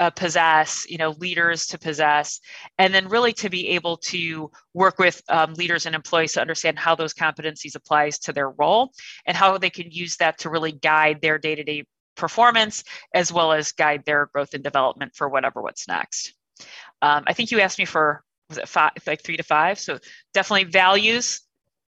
uh, 0.00 0.10
possess 0.10 0.84
you 0.88 0.98
know 0.98 1.10
leaders 1.18 1.66
to 1.66 1.78
possess 1.78 2.40
and 2.78 2.92
then 2.92 3.08
really 3.08 3.32
to 3.32 3.48
be 3.48 3.68
able 3.68 3.96
to 3.96 4.50
work 4.74 4.98
with 4.98 5.22
um, 5.28 5.54
leaders 5.54 5.86
and 5.86 5.94
employees 5.94 6.32
to 6.32 6.40
understand 6.40 6.76
how 6.76 6.94
those 6.94 7.14
competencies 7.14 7.76
applies 7.76 8.18
to 8.18 8.32
their 8.32 8.50
role 8.50 8.90
and 9.26 9.36
how 9.36 9.56
they 9.58 9.70
can 9.70 9.88
use 9.90 10.16
that 10.16 10.38
to 10.38 10.50
really 10.50 10.72
guide 10.72 11.20
their 11.20 11.38
day-to-day 11.38 11.84
performance 12.16 12.82
as 13.14 13.32
well 13.32 13.52
as 13.52 13.70
guide 13.72 14.02
their 14.04 14.26
growth 14.26 14.54
and 14.54 14.64
development 14.64 15.14
for 15.14 15.28
whatever 15.28 15.62
what's 15.62 15.86
next 15.86 16.34
um, 17.02 17.22
i 17.28 17.32
think 17.32 17.52
you 17.52 17.60
asked 17.60 17.78
me 17.78 17.84
for 17.84 18.24
was 18.48 18.58
it 18.58 18.68
five 18.68 18.90
like 19.06 19.22
three 19.22 19.36
to 19.36 19.44
five 19.44 19.78
so 19.78 19.98
definitely 20.34 20.64
values 20.64 21.46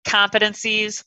competencies. 0.06 1.04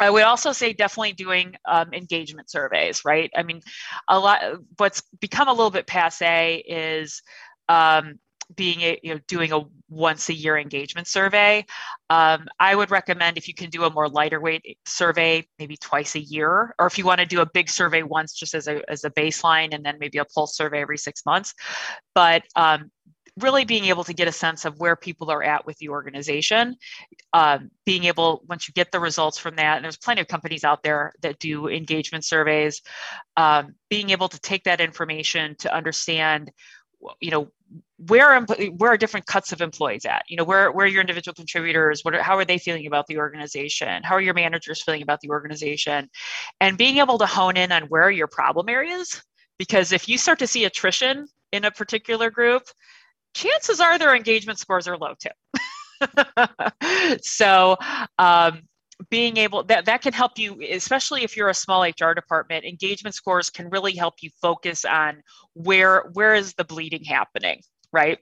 I 0.00 0.10
would 0.10 0.22
also 0.22 0.52
say 0.52 0.72
definitely 0.72 1.12
doing 1.12 1.56
um, 1.66 1.92
engagement 1.92 2.50
surveys, 2.50 3.04
right? 3.04 3.30
I 3.36 3.42
mean, 3.42 3.60
a 4.08 4.18
lot. 4.18 4.40
What's 4.76 5.02
become 5.20 5.48
a 5.48 5.52
little 5.52 5.70
bit 5.70 5.86
passe 5.86 6.62
is 6.66 7.22
um, 7.68 8.18
being 8.54 8.80
a, 8.80 8.98
you 9.02 9.14
know 9.14 9.20
doing 9.28 9.52
a 9.52 9.60
once 9.90 10.28
a 10.28 10.34
year 10.34 10.56
engagement 10.56 11.06
survey. 11.06 11.64
Um, 12.10 12.46
I 12.58 12.74
would 12.74 12.90
recommend 12.90 13.36
if 13.36 13.48
you 13.48 13.54
can 13.54 13.70
do 13.70 13.84
a 13.84 13.90
more 13.90 14.08
lighter 14.08 14.40
weight 14.40 14.78
survey, 14.86 15.46
maybe 15.58 15.76
twice 15.76 16.14
a 16.14 16.20
year, 16.20 16.74
or 16.78 16.86
if 16.86 16.98
you 16.98 17.04
want 17.04 17.20
to 17.20 17.26
do 17.26 17.40
a 17.40 17.46
big 17.46 17.68
survey 17.68 18.02
once 18.02 18.32
just 18.32 18.54
as 18.54 18.68
a 18.68 18.82
as 18.90 19.04
a 19.04 19.10
baseline, 19.10 19.74
and 19.74 19.84
then 19.84 19.96
maybe 19.98 20.18
a 20.18 20.24
pulse 20.24 20.56
survey 20.56 20.80
every 20.80 20.98
six 20.98 21.26
months. 21.26 21.54
But 22.14 22.44
um, 22.56 22.90
really 23.38 23.64
being 23.64 23.86
able 23.86 24.04
to 24.04 24.14
get 24.14 24.28
a 24.28 24.32
sense 24.32 24.64
of 24.64 24.78
where 24.78 24.96
people 24.96 25.30
are 25.30 25.42
at 25.42 25.66
with 25.66 25.76
the 25.78 25.88
organization 25.88 26.76
um, 27.32 27.70
being 27.84 28.04
able 28.04 28.42
once 28.48 28.68
you 28.68 28.74
get 28.74 28.90
the 28.92 29.00
results 29.00 29.38
from 29.38 29.56
that 29.56 29.76
and 29.76 29.84
there's 29.84 29.96
plenty 29.96 30.20
of 30.20 30.28
companies 30.28 30.64
out 30.64 30.82
there 30.82 31.12
that 31.22 31.38
do 31.38 31.68
engagement 31.68 32.24
surveys 32.24 32.82
um, 33.36 33.74
being 33.88 34.10
able 34.10 34.28
to 34.28 34.40
take 34.40 34.64
that 34.64 34.80
information 34.80 35.54
to 35.58 35.74
understand 35.74 36.50
you 37.20 37.30
know 37.30 37.48
where 38.06 38.40
where 38.42 38.92
are 38.92 38.96
different 38.96 39.26
cuts 39.26 39.52
of 39.52 39.60
employees 39.60 40.04
at? 40.04 40.24
You 40.28 40.36
know 40.36 40.44
where 40.44 40.72
where 40.72 40.86
are 40.86 40.88
your 40.88 41.00
individual 41.00 41.34
contributors? 41.34 42.04
What 42.04 42.14
are, 42.14 42.22
how 42.22 42.36
are 42.36 42.44
they 42.44 42.58
feeling 42.58 42.86
about 42.86 43.06
the 43.06 43.18
organization? 43.18 44.02
How 44.02 44.14
are 44.14 44.20
your 44.20 44.34
managers 44.34 44.82
feeling 44.82 45.02
about 45.02 45.20
the 45.20 45.30
organization? 45.30 46.08
And 46.60 46.78
being 46.78 46.98
able 46.98 47.18
to 47.18 47.26
hone 47.26 47.56
in 47.56 47.72
on 47.72 47.84
where 47.84 48.10
your 48.10 48.26
problem 48.26 48.68
areas 48.68 49.22
because 49.58 49.92
if 49.92 50.08
you 50.08 50.16
start 50.18 50.38
to 50.38 50.46
see 50.46 50.64
attrition 50.64 51.26
in 51.52 51.64
a 51.64 51.70
particular 51.70 52.30
group 52.30 52.62
chances 53.34 53.80
are 53.80 53.98
their 53.98 54.14
engagement 54.14 54.58
scores 54.58 54.88
are 54.88 54.96
low 54.96 55.14
too. 55.18 55.30
so 57.22 57.76
um, 58.18 58.62
being 59.10 59.36
able 59.36 59.62
that 59.64 59.84
that 59.84 60.02
can 60.02 60.12
help 60.12 60.38
you 60.38 60.60
especially 60.70 61.22
if 61.22 61.36
you're 61.36 61.48
a 61.48 61.54
small 61.54 61.84
hr 61.84 62.14
department 62.14 62.64
engagement 62.64 63.14
scores 63.14 63.50
can 63.50 63.70
really 63.70 63.94
help 63.94 64.14
you 64.20 64.30
focus 64.42 64.84
on 64.84 65.22
where 65.54 66.10
where 66.14 66.34
is 66.34 66.54
the 66.54 66.64
bleeding 66.64 67.04
happening 67.04 67.60
right 67.92 68.18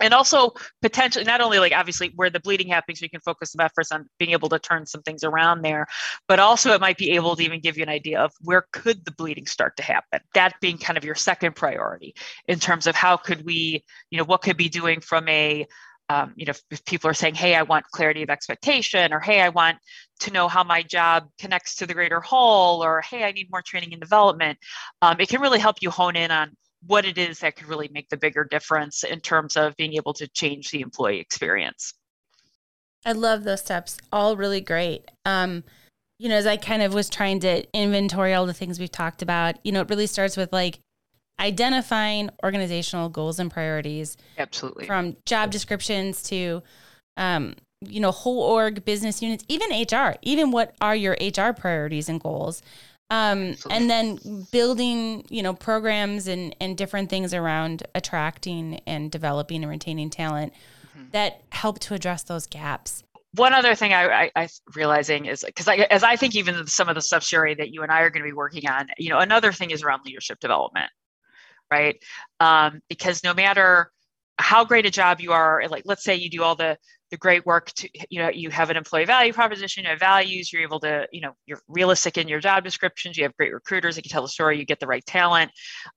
and 0.00 0.14
also 0.14 0.52
potentially 0.82 1.24
not 1.24 1.40
only 1.40 1.58
like 1.58 1.72
obviously 1.72 2.12
where 2.16 2.30
the 2.30 2.40
bleeding 2.40 2.68
happens 2.68 3.00
you 3.00 3.10
can 3.10 3.20
focus 3.20 3.52
some 3.52 3.64
efforts 3.64 3.92
on 3.92 4.08
being 4.18 4.32
able 4.32 4.48
to 4.48 4.58
turn 4.58 4.86
some 4.86 5.02
things 5.02 5.22
around 5.22 5.62
there 5.62 5.86
but 6.26 6.40
also 6.40 6.72
it 6.72 6.80
might 6.80 6.98
be 6.98 7.10
able 7.10 7.36
to 7.36 7.42
even 7.42 7.60
give 7.60 7.76
you 7.76 7.82
an 7.82 7.88
idea 7.88 8.20
of 8.20 8.32
where 8.40 8.66
could 8.72 9.04
the 9.04 9.12
bleeding 9.12 9.46
start 9.46 9.76
to 9.76 9.82
happen 9.82 10.20
that 10.34 10.54
being 10.60 10.78
kind 10.78 10.96
of 10.96 11.04
your 11.04 11.14
second 11.14 11.54
priority 11.54 12.14
in 12.48 12.58
terms 12.58 12.86
of 12.86 12.94
how 12.94 13.16
could 13.16 13.44
we 13.44 13.84
you 14.10 14.18
know 14.18 14.24
what 14.24 14.42
could 14.42 14.56
be 14.56 14.68
doing 14.68 15.00
from 15.00 15.28
a 15.28 15.66
um, 16.08 16.32
you 16.34 16.44
know 16.44 16.52
if 16.70 16.84
people 16.86 17.08
are 17.08 17.14
saying 17.14 17.34
hey 17.34 17.54
i 17.54 17.62
want 17.62 17.84
clarity 17.92 18.22
of 18.22 18.30
expectation 18.30 19.12
or 19.12 19.20
hey 19.20 19.40
i 19.40 19.48
want 19.48 19.78
to 20.18 20.32
know 20.32 20.48
how 20.48 20.64
my 20.64 20.82
job 20.82 21.28
connects 21.38 21.76
to 21.76 21.86
the 21.86 21.94
greater 21.94 22.20
whole 22.20 22.82
or 22.82 23.00
hey 23.02 23.22
i 23.24 23.32
need 23.32 23.48
more 23.50 23.62
training 23.62 23.92
and 23.92 24.00
development 24.00 24.58
um, 25.02 25.16
it 25.20 25.28
can 25.28 25.40
really 25.40 25.60
help 25.60 25.76
you 25.80 25.90
hone 25.90 26.16
in 26.16 26.30
on 26.30 26.50
what 26.86 27.04
it 27.04 27.18
is 27.18 27.40
that 27.40 27.56
could 27.56 27.68
really 27.68 27.90
make 27.92 28.08
the 28.08 28.16
bigger 28.16 28.44
difference 28.44 29.04
in 29.04 29.20
terms 29.20 29.56
of 29.56 29.76
being 29.76 29.94
able 29.94 30.14
to 30.14 30.26
change 30.28 30.70
the 30.70 30.80
employee 30.80 31.20
experience. 31.20 31.94
I 33.04 33.12
love 33.12 33.44
those 33.44 33.60
steps. 33.60 33.98
All 34.12 34.36
really 34.36 34.60
great. 34.60 35.10
Um, 35.24 35.64
you 36.18 36.28
know, 36.28 36.36
as 36.36 36.46
I 36.46 36.56
kind 36.56 36.82
of 36.82 36.92
was 36.92 37.08
trying 37.08 37.40
to 37.40 37.64
inventory 37.72 38.34
all 38.34 38.46
the 38.46 38.54
things 38.54 38.78
we've 38.78 38.92
talked 38.92 39.22
about, 39.22 39.56
you 39.64 39.72
know, 39.72 39.80
it 39.80 39.88
really 39.88 40.06
starts 40.06 40.36
with 40.36 40.52
like 40.52 40.80
identifying 41.40 42.28
organizational 42.44 43.08
goals 43.08 43.38
and 43.38 43.50
priorities. 43.50 44.16
Absolutely. 44.38 44.86
From 44.86 45.16
job 45.24 45.50
descriptions 45.50 46.22
to, 46.24 46.62
um, 47.16 47.54
you 47.80 48.00
know, 48.00 48.10
whole 48.10 48.42
org 48.42 48.84
business 48.84 49.22
units, 49.22 49.44
even 49.48 49.70
HR, 49.70 50.16
even 50.20 50.50
what 50.50 50.74
are 50.82 50.94
your 50.94 51.16
HR 51.20 51.52
priorities 51.52 52.10
and 52.10 52.20
goals? 52.20 52.62
Um, 53.10 53.56
and 53.68 53.90
then 53.90 54.46
building, 54.52 55.24
you 55.28 55.42
know, 55.42 55.52
programs 55.52 56.28
and, 56.28 56.54
and 56.60 56.76
different 56.76 57.10
things 57.10 57.34
around 57.34 57.82
attracting 57.94 58.80
and 58.86 59.10
developing 59.10 59.64
and 59.64 59.70
retaining 59.70 60.10
talent 60.10 60.52
mm-hmm. 60.96 61.10
that 61.10 61.42
help 61.50 61.80
to 61.80 61.94
address 61.94 62.22
those 62.22 62.46
gaps. 62.46 63.02
One 63.34 63.52
other 63.52 63.74
thing 63.74 63.92
I, 63.92 64.24
I, 64.24 64.30
I 64.36 64.48
realizing 64.76 65.26
is 65.26 65.44
because 65.44 65.68
as 65.68 66.04
I 66.04 66.16
think 66.16 66.36
even 66.36 66.66
some 66.68 66.88
of 66.88 66.94
the 66.94 67.00
stuff, 67.00 67.24
Sherry, 67.24 67.54
that 67.56 67.70
you 67.70 67.82
and 67.82 67.90
I 67.90 68.02
are 68.02 68.10
going 68.10 68.22
to 68.22 68.28
be 68.28 68.32
working 68.32 68.68
on, 68.68 68.88
you 68.96 69.08
know, 69.08 69.18
another 69.18 69.52
thing 69.52 69.70
is 69.70 69.82
around 69.82 70.02
leadership 70.04 70.38
development, 70.40 70.90
right? 71.70 71.96
Um, 72.38 72.80
because 72.88 73.24
no 73.24 73.34
matter 73.34 73.90
how 74.38 74.64
great 74.64 74.86
a 74.86 74.90
job 74.90 75.20
you 75.20 75.32
are, 75.32 75.62
like 75.68 75.82
let's 75.84 76.02
say 76.02 76.14
you 76.14 76.30
do 76.30 76.42
all 76.42 76.54
the 76.54 76.76
the 77.10 77.16
great 77.16 77.44
work 77.44 77.72
to 77.72 77.88
you 78.08 78.20
know 78.20 78.28
you 78.28 78.50
have 78.50 78.70
an 78.70 78.76
employee 78.76 79.04
value 79.04 79.32
proposition 79.32 79.84
you 79.84 79.90
have 79.90 79.98
values 79.98 80.52
you're 80.52 80.62
able 80.62 80.80
to 80.80 81.06
you 81.12 81.20
know 81.20 81.34
you're 81.46 81.60
realistic 81.68 82.16
in 82.16 82.28
your 82.28 82.40
job 82.40 82.64
descriptions 82.64 83.16
you 83.16 83.24
have 83.24 83.36
great 83.36 83.52
recruiters 83.52 83.96
that 83.96 84.02
can 84.02 84.10
tell 84.10 84.22
the 84.22 84.28
story 84.28 84.58
you 84.58 84.64
get 84.64 84.80
the 84.80 84.86
right 84.86 85.04
talent. 85.06 85.50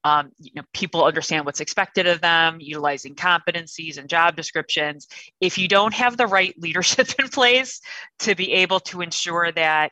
Um, 0.04 0.32
you 0.40 0.52
know 0.56 0.64
people 0.74 1.04
understand 1.06 1.46
what's 1.46 1.62
expected 1.62 2.08
of 2.08 2.22
them 2.22 2.58
utilizing 2.60 3.16
competencies 3.16 3.98
and 3.98 4.10
job 4.10 4.36
descriptions. 4.36 5.08
If 5.40 5.58
you 5.58 5.68
don't 5.68 5.94
have 5.94 6.18
the 6.18 6.28
right 6.28 6.56
leadership 6.58 7.10
in 7.20 7.30
place 7.30 7.82
to 8.20 8.36
be 8.36 8.52
able 8.54 8.80
to 8.82 9.02
ensure 9.02 9.52
that 9.52 9.92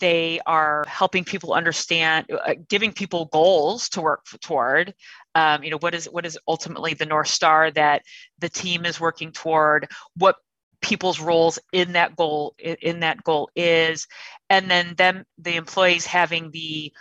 they 0.00 0.40
are 0.46 0.84
helping 0.86 1.22
people 1.22 1.52
understand 1.52 2.26
uh, 2.30 2.54
giving 2.70 2.92
people 2.92 3.26
goals 3.26 3.90
to 3.90 4.00
work 4.00 4.24
toward 4.40 4.94
um, 5.34 5.62
you 5.62 5.70
know 5.70 5.78
what 5.78 5.94
is 5.94 6.06
what 6.06 6.26
is 6.26 6.38
ultimately 6.46 6.94
the 6.94 7.06
north 7.06 7.28
star 7.28 7.70
that 7.70 8.02
the 8.38 8.48
team 8.48 8.84
is 8.84 9.00
working 9.00 9.32
toward? 9.32 9.88
What 10.16 10.36
people's 10.82 11.20
roles 11.20 11.58
in 11.72 11.92
that 11.92 12.16
goal 12.16 12.54
in 12.58 13.00
that 13.00 13.22
goal 13.24 13.48
is 13.56 14.06
and 14.50 14.70
then 14.70 14.94
them 14.96 15.24
the 15.38 15.56
employees 15.56 16.04
having 16.04 16.50
the 16.50 16.92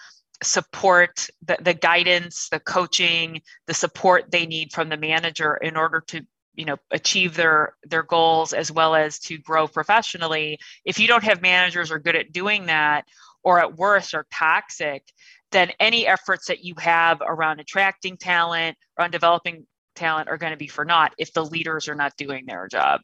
support 0.44 1.28
the, 1.46 1.58
the 1.62 1.74
guidance 1.74 2.48
the 2.50 2.60
coaching 2.60 3.42
the 3.68 3.74
support 3.74 4.32
they 4.32 4.46
need 4.46 4.72
from 4.72 4.90
the 4.90 4.98
manager 4.98 5.56
in 5.56 5.76
order 5.76 6.02
to 6.08 6.22
you 6.56 6.66
know 6.66 6.78
achieve 6.92 7.36
their 7.36 7.76
their 7.84 8.04
goals 8.04 8.54
as 8.54 8.72
well 8.72 8.96
as 8.96 9.20
to 9.20 9.38
grow 9.38 9.68
professionally. 9.68 10.60
If 10.86 11.00
you 11.00 11.08
don't 11.08 11.24
have 11.24 11.42
managers 11.42 11.92
are 11.92 12.00
good 12.00 12.16
at 12.16 12.32
doing 12.32 12.66
that 12.66 13.06
or 13.44 13.60
at 13.60 13.78
worst 13.78 14.14
are 14.14 14.28
toxic 14.32 15.04
then 15.52 15.72
any 15.80 16.08
efforts 16.08 16.48
that 16.48 16.64
you 16.64 16.74
have 16.78 17.22
around 17.22 17.60
attracting 17.60 18.18
talent 18.18 18.78
around 18.98 19.12
developing 19.12 19.66
talent 19.96 20.30
are 20.30 20.38
going 20.38 20.52
to 20.52 20.58
be 20.58 20.68
for 20.68 20.86
naught 20.86 21.14
if 21.18 21.34
the 21.34 21.44
leaders 21.44 21.88
are 21.88 21.96
not 21.96 22.16
doing 22.18 22.46
their 22.46 22.68
job 22.68 23.02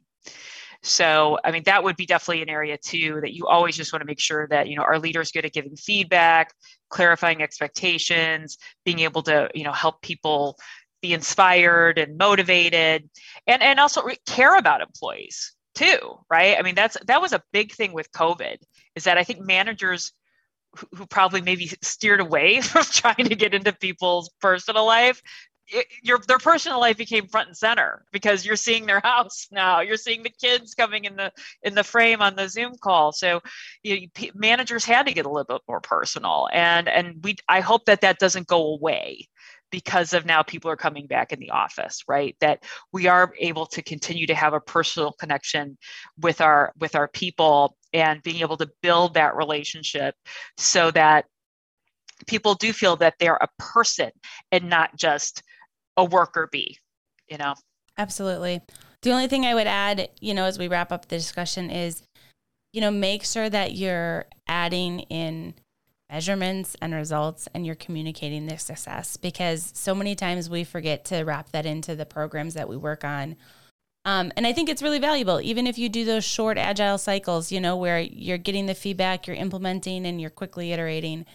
so, 0.87 1.37
I 1.43 1.51
mean, 1.51 1.63
that 1.63 1.83
would 1.83 1.97
be 1.97 2.05
definitely 2.05 2.43
an 2.43 2.49
area 2.49 2.77
too 2.77 3.19
that 3.21 3.33
you 3.33 3.45
always 3.47 3.75
just 3.75 3.91
want 3.91 4.01
to 4.01 4.05
make 4.05 4.19
sure 4.19 4.47
that, 4.47 4.69
you 4.69 4.75
know, 4.75 4.83
our 4.83 4.99
leaders 4.99 5.31
good 5.31 5.45
at 5.45 5.53
giving 5.53 5.75
feedback, 5.75 6.53
clarifying 6.89 7.41
expectations, 7.41 8.57
being 8.85 8.99
able 8.99 9.21
to, 9.23 9.49
you 9.53 9.63
know, 9.63 9.73
help 9.73 10.01
people 10.01 10.57
be 11.01 11.13
inspired 11.13 11.97
and 11.97 12.17
motivated 12.17 13.09
and, 13.45 13.61
and 13.61 13.79
also 13.79 14.07
care 14.25 14.57
about 14.57 14.81
employees 14.81 15.53
too, 15.75 16.17
right? 16.29 16.57
I 16.57 16.61
mean, 16.61 16.75
that's, 16.75 16.97
that 17.05 17.21
was 17.21 17.33
a 17.33 17.43
big 17.51 17.73
thing 17.73 17.93
with 17.93 18.11
COVID 18.11 18.57
is 18.95 19.03
that 19.03 19.17
I 19.17 19.23
think 19.23 19.41
managers 19.41 20.13
who 20.95 21.05
probably 21.05 21.41
maybe 21.41 21.71
steered 21.81 22.19
away 22.21 22.61
from 22.61 22.83
trying 22.83 23.27
to 23.27 23.35
get 23.35 23.53
into 23.53 23.73
people's 23.73 24.29
personal 24.41 24.85
life 24.85 25.21
it, 25.69 25.87
your 26.01 26.19
their 26.27 26.37
personal 26.37 26.79
life 26.79 26.97
became 26.97 27.27
front 27.27 27.49
and 27.49 27.57
center 27.57 28.05
because 28.11 28.45
you're 28.45 28.55
seeing 28.55 28.85
their 28.85 28.99
house 29.03 29.47
now. 29.51 29.81
You're 29.81 29.97
seeing 29.97 30.23
the 30.23 30.29
kids 30.29 30.73
coming 30.73 31.05
in 31.05 31.15
the 31.15 31.31
in 31.63 31.75
the 31.75 31.83
frame 31.83 32.21
on 32.21 32.35
the 32.35 32.47
zoom 32.47 32.73
call. 32.81 33.11
So 33.11 33.41
you 33.83 34.01
know, 34.01 34.27
managers 34.35 34.85
had 34.85 35.07
to 35.07 35.13
get 35.13 35.25
a 35.25 35.29
little 35.29 35.57
bit 35.57 35.61
more 35.67 35.81
personal. 35.81 36.47
And 36.51 36.87
and 36.87 37.23
we 37.23 37.37
i 37.49 37.59
hope 37.59 37.85
that 37.85 38.01
that 38.01 38.19
doesn't 38.19 38.47
go 38.47 38.73
away 38.73 39.27
because 39.69 40.13
of 40.13 40.25
now 40.25 40.41
people 40.41 40.71
are 40.71 40.77
coming 40.77 41.07
back 41.07 41.33
in 41.33 41.39
the 41.39 41.49
office 41.49 42.03
right? 42.07 42.35
That 42.39 42.63
we 42.93 43.07
are 43.07 43.33
able 43.39 43.65
to 43.67 43.81
continue 43.81 44.27
to 44.27 44.35
have 44.35 44.53
a 44.53 44.61
personal 44.61 45.11
connection 45.13 45.77
with 46.19 46.41
our 46.41 46.73
with 46.79 46.95
our 46.95 47.07
people 47.07 47.77
and 47.93 48.23
being 48.23 48.41
able 48.41 48.57
to 48.57 48.69
build 48.81 49.13
that 49.15 49.35
relationship 49.35 50.15
so 50.57 50.91
that 50.91 51.25
people 52.25 52.55
do 52.55 52.73
feel 52.73 52.95
that 52.95 53.15
they're 53.19 53.35
a 53.35 53.49
person 53.59 54.09
and 54.51 54.69
not 54.69 54.95
just 54.95 55.43
a 55.97 56.05
worker 56.05 56.47
bee 56.51 56.77
you 57.27 57.37
know 57.37 57.53
absolutely 57.97 58.61
the 59.01 59.11
only 59.11 59.27
thing 59.27 59.45
i 59.45 59.53
would 59.53 59.67
add 59.67 60.09
you 60.21 60.33
know 60.33 60.45
as 60.45 60.57
we 60.57 60.67
wrap 60.67 60.91
up 60.91 61.07
the 61.07 61.17
discussion 61.17 61.69
is 61.69 62.03
you 62.73 62.81
know 62.81 62.91
make 62.91 63.23
sure 63.23 63.49
that 63.49 63.73
you're 63.73 64.25
adding 64.47 65.01
in 65.01 65.53
measurements 66.09 66.75
and 66.81 66.93
results 66.93 67.47
and 67.53 67.65
you're 67.65 67.75
communicating 67.75 68.45
their 68.45 68.57
success 68.57 69.17
because 69.17 69.71
so 69.75 69.93
many 69.93 70.15
times 70.15 70.49
we 70.49 70.63
forget 70.63 71.05
to 71.05 71.23
wrap 71.23 71.51
that 71.51 71.65
into 71.65 71.95
the 71.95 72.05
programs 72.05 72.53
that 72.53 72.69
we 72.69 72.77
work 72.77 73.03
on. 73.03 73.35
Um, 74.05 74.31
and 74.37 74.47
I 74.47 74.53
think 74.53 74.69
it's 74.69 74.81
really 74.81 74.99
valuable, 74.99 75.41
even 75.41 75.67
if 75.67 75.77
you 75.77 75.89
do 75.89 76.05
those 76.05 76.23
short 76.23 76.57
agile 76.57 76.97
cycles, 76.97 77.51
you 77.51 77.59
know, 77.59 77.75
where 77.75 77.99
you're 77.99 78.37
getting 78.37 78.65
the 78.65 78.73
feedback, 78.73 79.27
you're 79.27 79.35
implementing, 79.35 80.05
and 80.05 80.21
you're 80.21 80.29
quickly 80.29 80.71
iterating. 80.71 81.25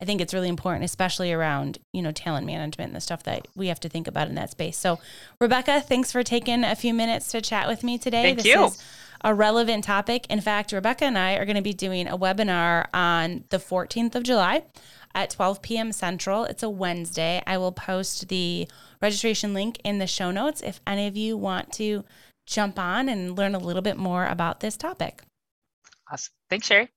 I 0.00 0.04
think 0.04 0.20
it's 0.20 0.34
really 0.34 0.48
important, 0.48 0.84
especially 0.84 1.32
around, 1.32 1.78
you 1.92 2.02
know, 2.02 2.12
talent 2.12 2.46
management 2.46 2.90
and 2.90 2.96
the 2.96 3.00
stuff 3.00 3.22
that 3.22 3.48
we 3.56 3.68
have 3.68 3.80
to 3.80 3.88
think 3.88 4.06
about 4.06 4.28
in 4.28 4.34
that 4.34 4.50
space. 4.50 4.76
So, 4.76 4.98
Rebecca, 5.40 5.80
thanks 5.80 6.12
for 6.12 6.22
taking 6.22 6.64
a 6.64 6.76
few 6.76 6.92
minutes 6.92 7.30
to 7.32 7.40
chat 7.40 7.66
with 7.66 7.82
me 7.82 7.96
today. 7.96 8.22
Thank 8.22 8.38
this 8.38 8.46
you. 8.46 8.66
Is 8.66 8.82
a 9.24 9.34
relevant 9.34 9.84
topic. 9.84 10.26
In 10.28 10.40
fact, 10.40 10.72
Rebecca 10.72 11.04
and 11.04 11.18
I 11.18 11.34
are 11.34 11.44
going 11.44 11.56
to 11.56 11.62
be 11.62 11.72
doing 11.72 12.08
a 12.08 12.18
webinar 12.18 12.86
on 12.92 13.44
the 13.48 13.56
14th 13.58 14.14
of 14.14 14.22
July 14.22 14.64
at 15.14 15.30
12 15.30 15.62
p.m. 15.62 15.92
Central. 15.92 16.44
It's 16.44 16.62
a 16.62 16.68
Wednesday. 16.70 17.42
I 17.46 17.56
will 17.56 17.72
post 17.72 18.28
the 18.28 18.68
registration 19.00 19.54
link 19.54 19.80
in 19.82 19.98
the 19.98 20.06
show 20.06 20.30
notes 20.30 20.60
if 20.60 20.80
any 20.86 21.06
of 21.06 21.16
you 21.16 21.36
want 21.36 21.72
to 21.74 22.04
jump 22.46 22.78
on 22.78 23.08
and 23.08 23.36
learn 23.36 23.54
a 23.54 23.58
little 23.58 23.82
bit 23.82 23.96
more 23.96 24.26
about 24.26 24.60
this 24.60 24.76
topic. 24.76 25.22
Awesome. 26.12 26.32
Thanks, 26.50 26.66
Sherry. 26.66 26.88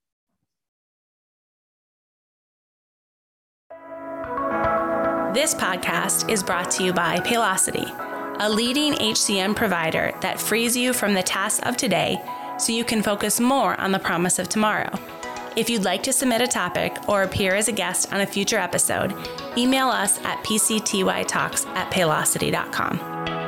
This 5.34 5.54
podcast 5.54 6.30
is 6.30 6.42
brought 6.42 6.72
to 6.72 6.84
you 6.84 6.92
by 6.92 7.18
Paylocity 7.18 8.10
a 8.42 8.50
leading 8.50 8.94
HCM 8.94 9.56
provider 9.56 10.14
that 10.22 10.40
frees 10.40 10.76
you 10.76 10.94
from 10.94 11.14
the 11.14 11.22
tasks 11.22 11.60
of 11.68 11.76
today 11.76 12.18
so 12.58 12.72
you 12.72 12.86
can 12.86 13.04
focus 13.04 13.40
more 13.40 13.80
on 13.80 13.92
the 13.92 14.00
promise 14.00 14.40
of 14.40 14.48
tomorrow. 14.48 14.90
If 15.56 15.70
you'd 15.70 15.84
like 15.84 16.04
to 16.04 16.14
submit 16.14 16.42
a 16.42 16.48
topic 16.48 16.96
or 17.10 17.24
appear 17.24 17.54
as 17.56 17.68
a 17.68 17.74
guest 17.74 18.14
on 18.14 18.22
a 18.22 18.26
future 18.26 18.58
episode, 18.58 19.14
email 19.58 19.90
us 19.90 20.20
at 20.24 20.42
pctytalks 20.44 21.66
at 21.76 21.92
paylocity.com. 21.92 23.39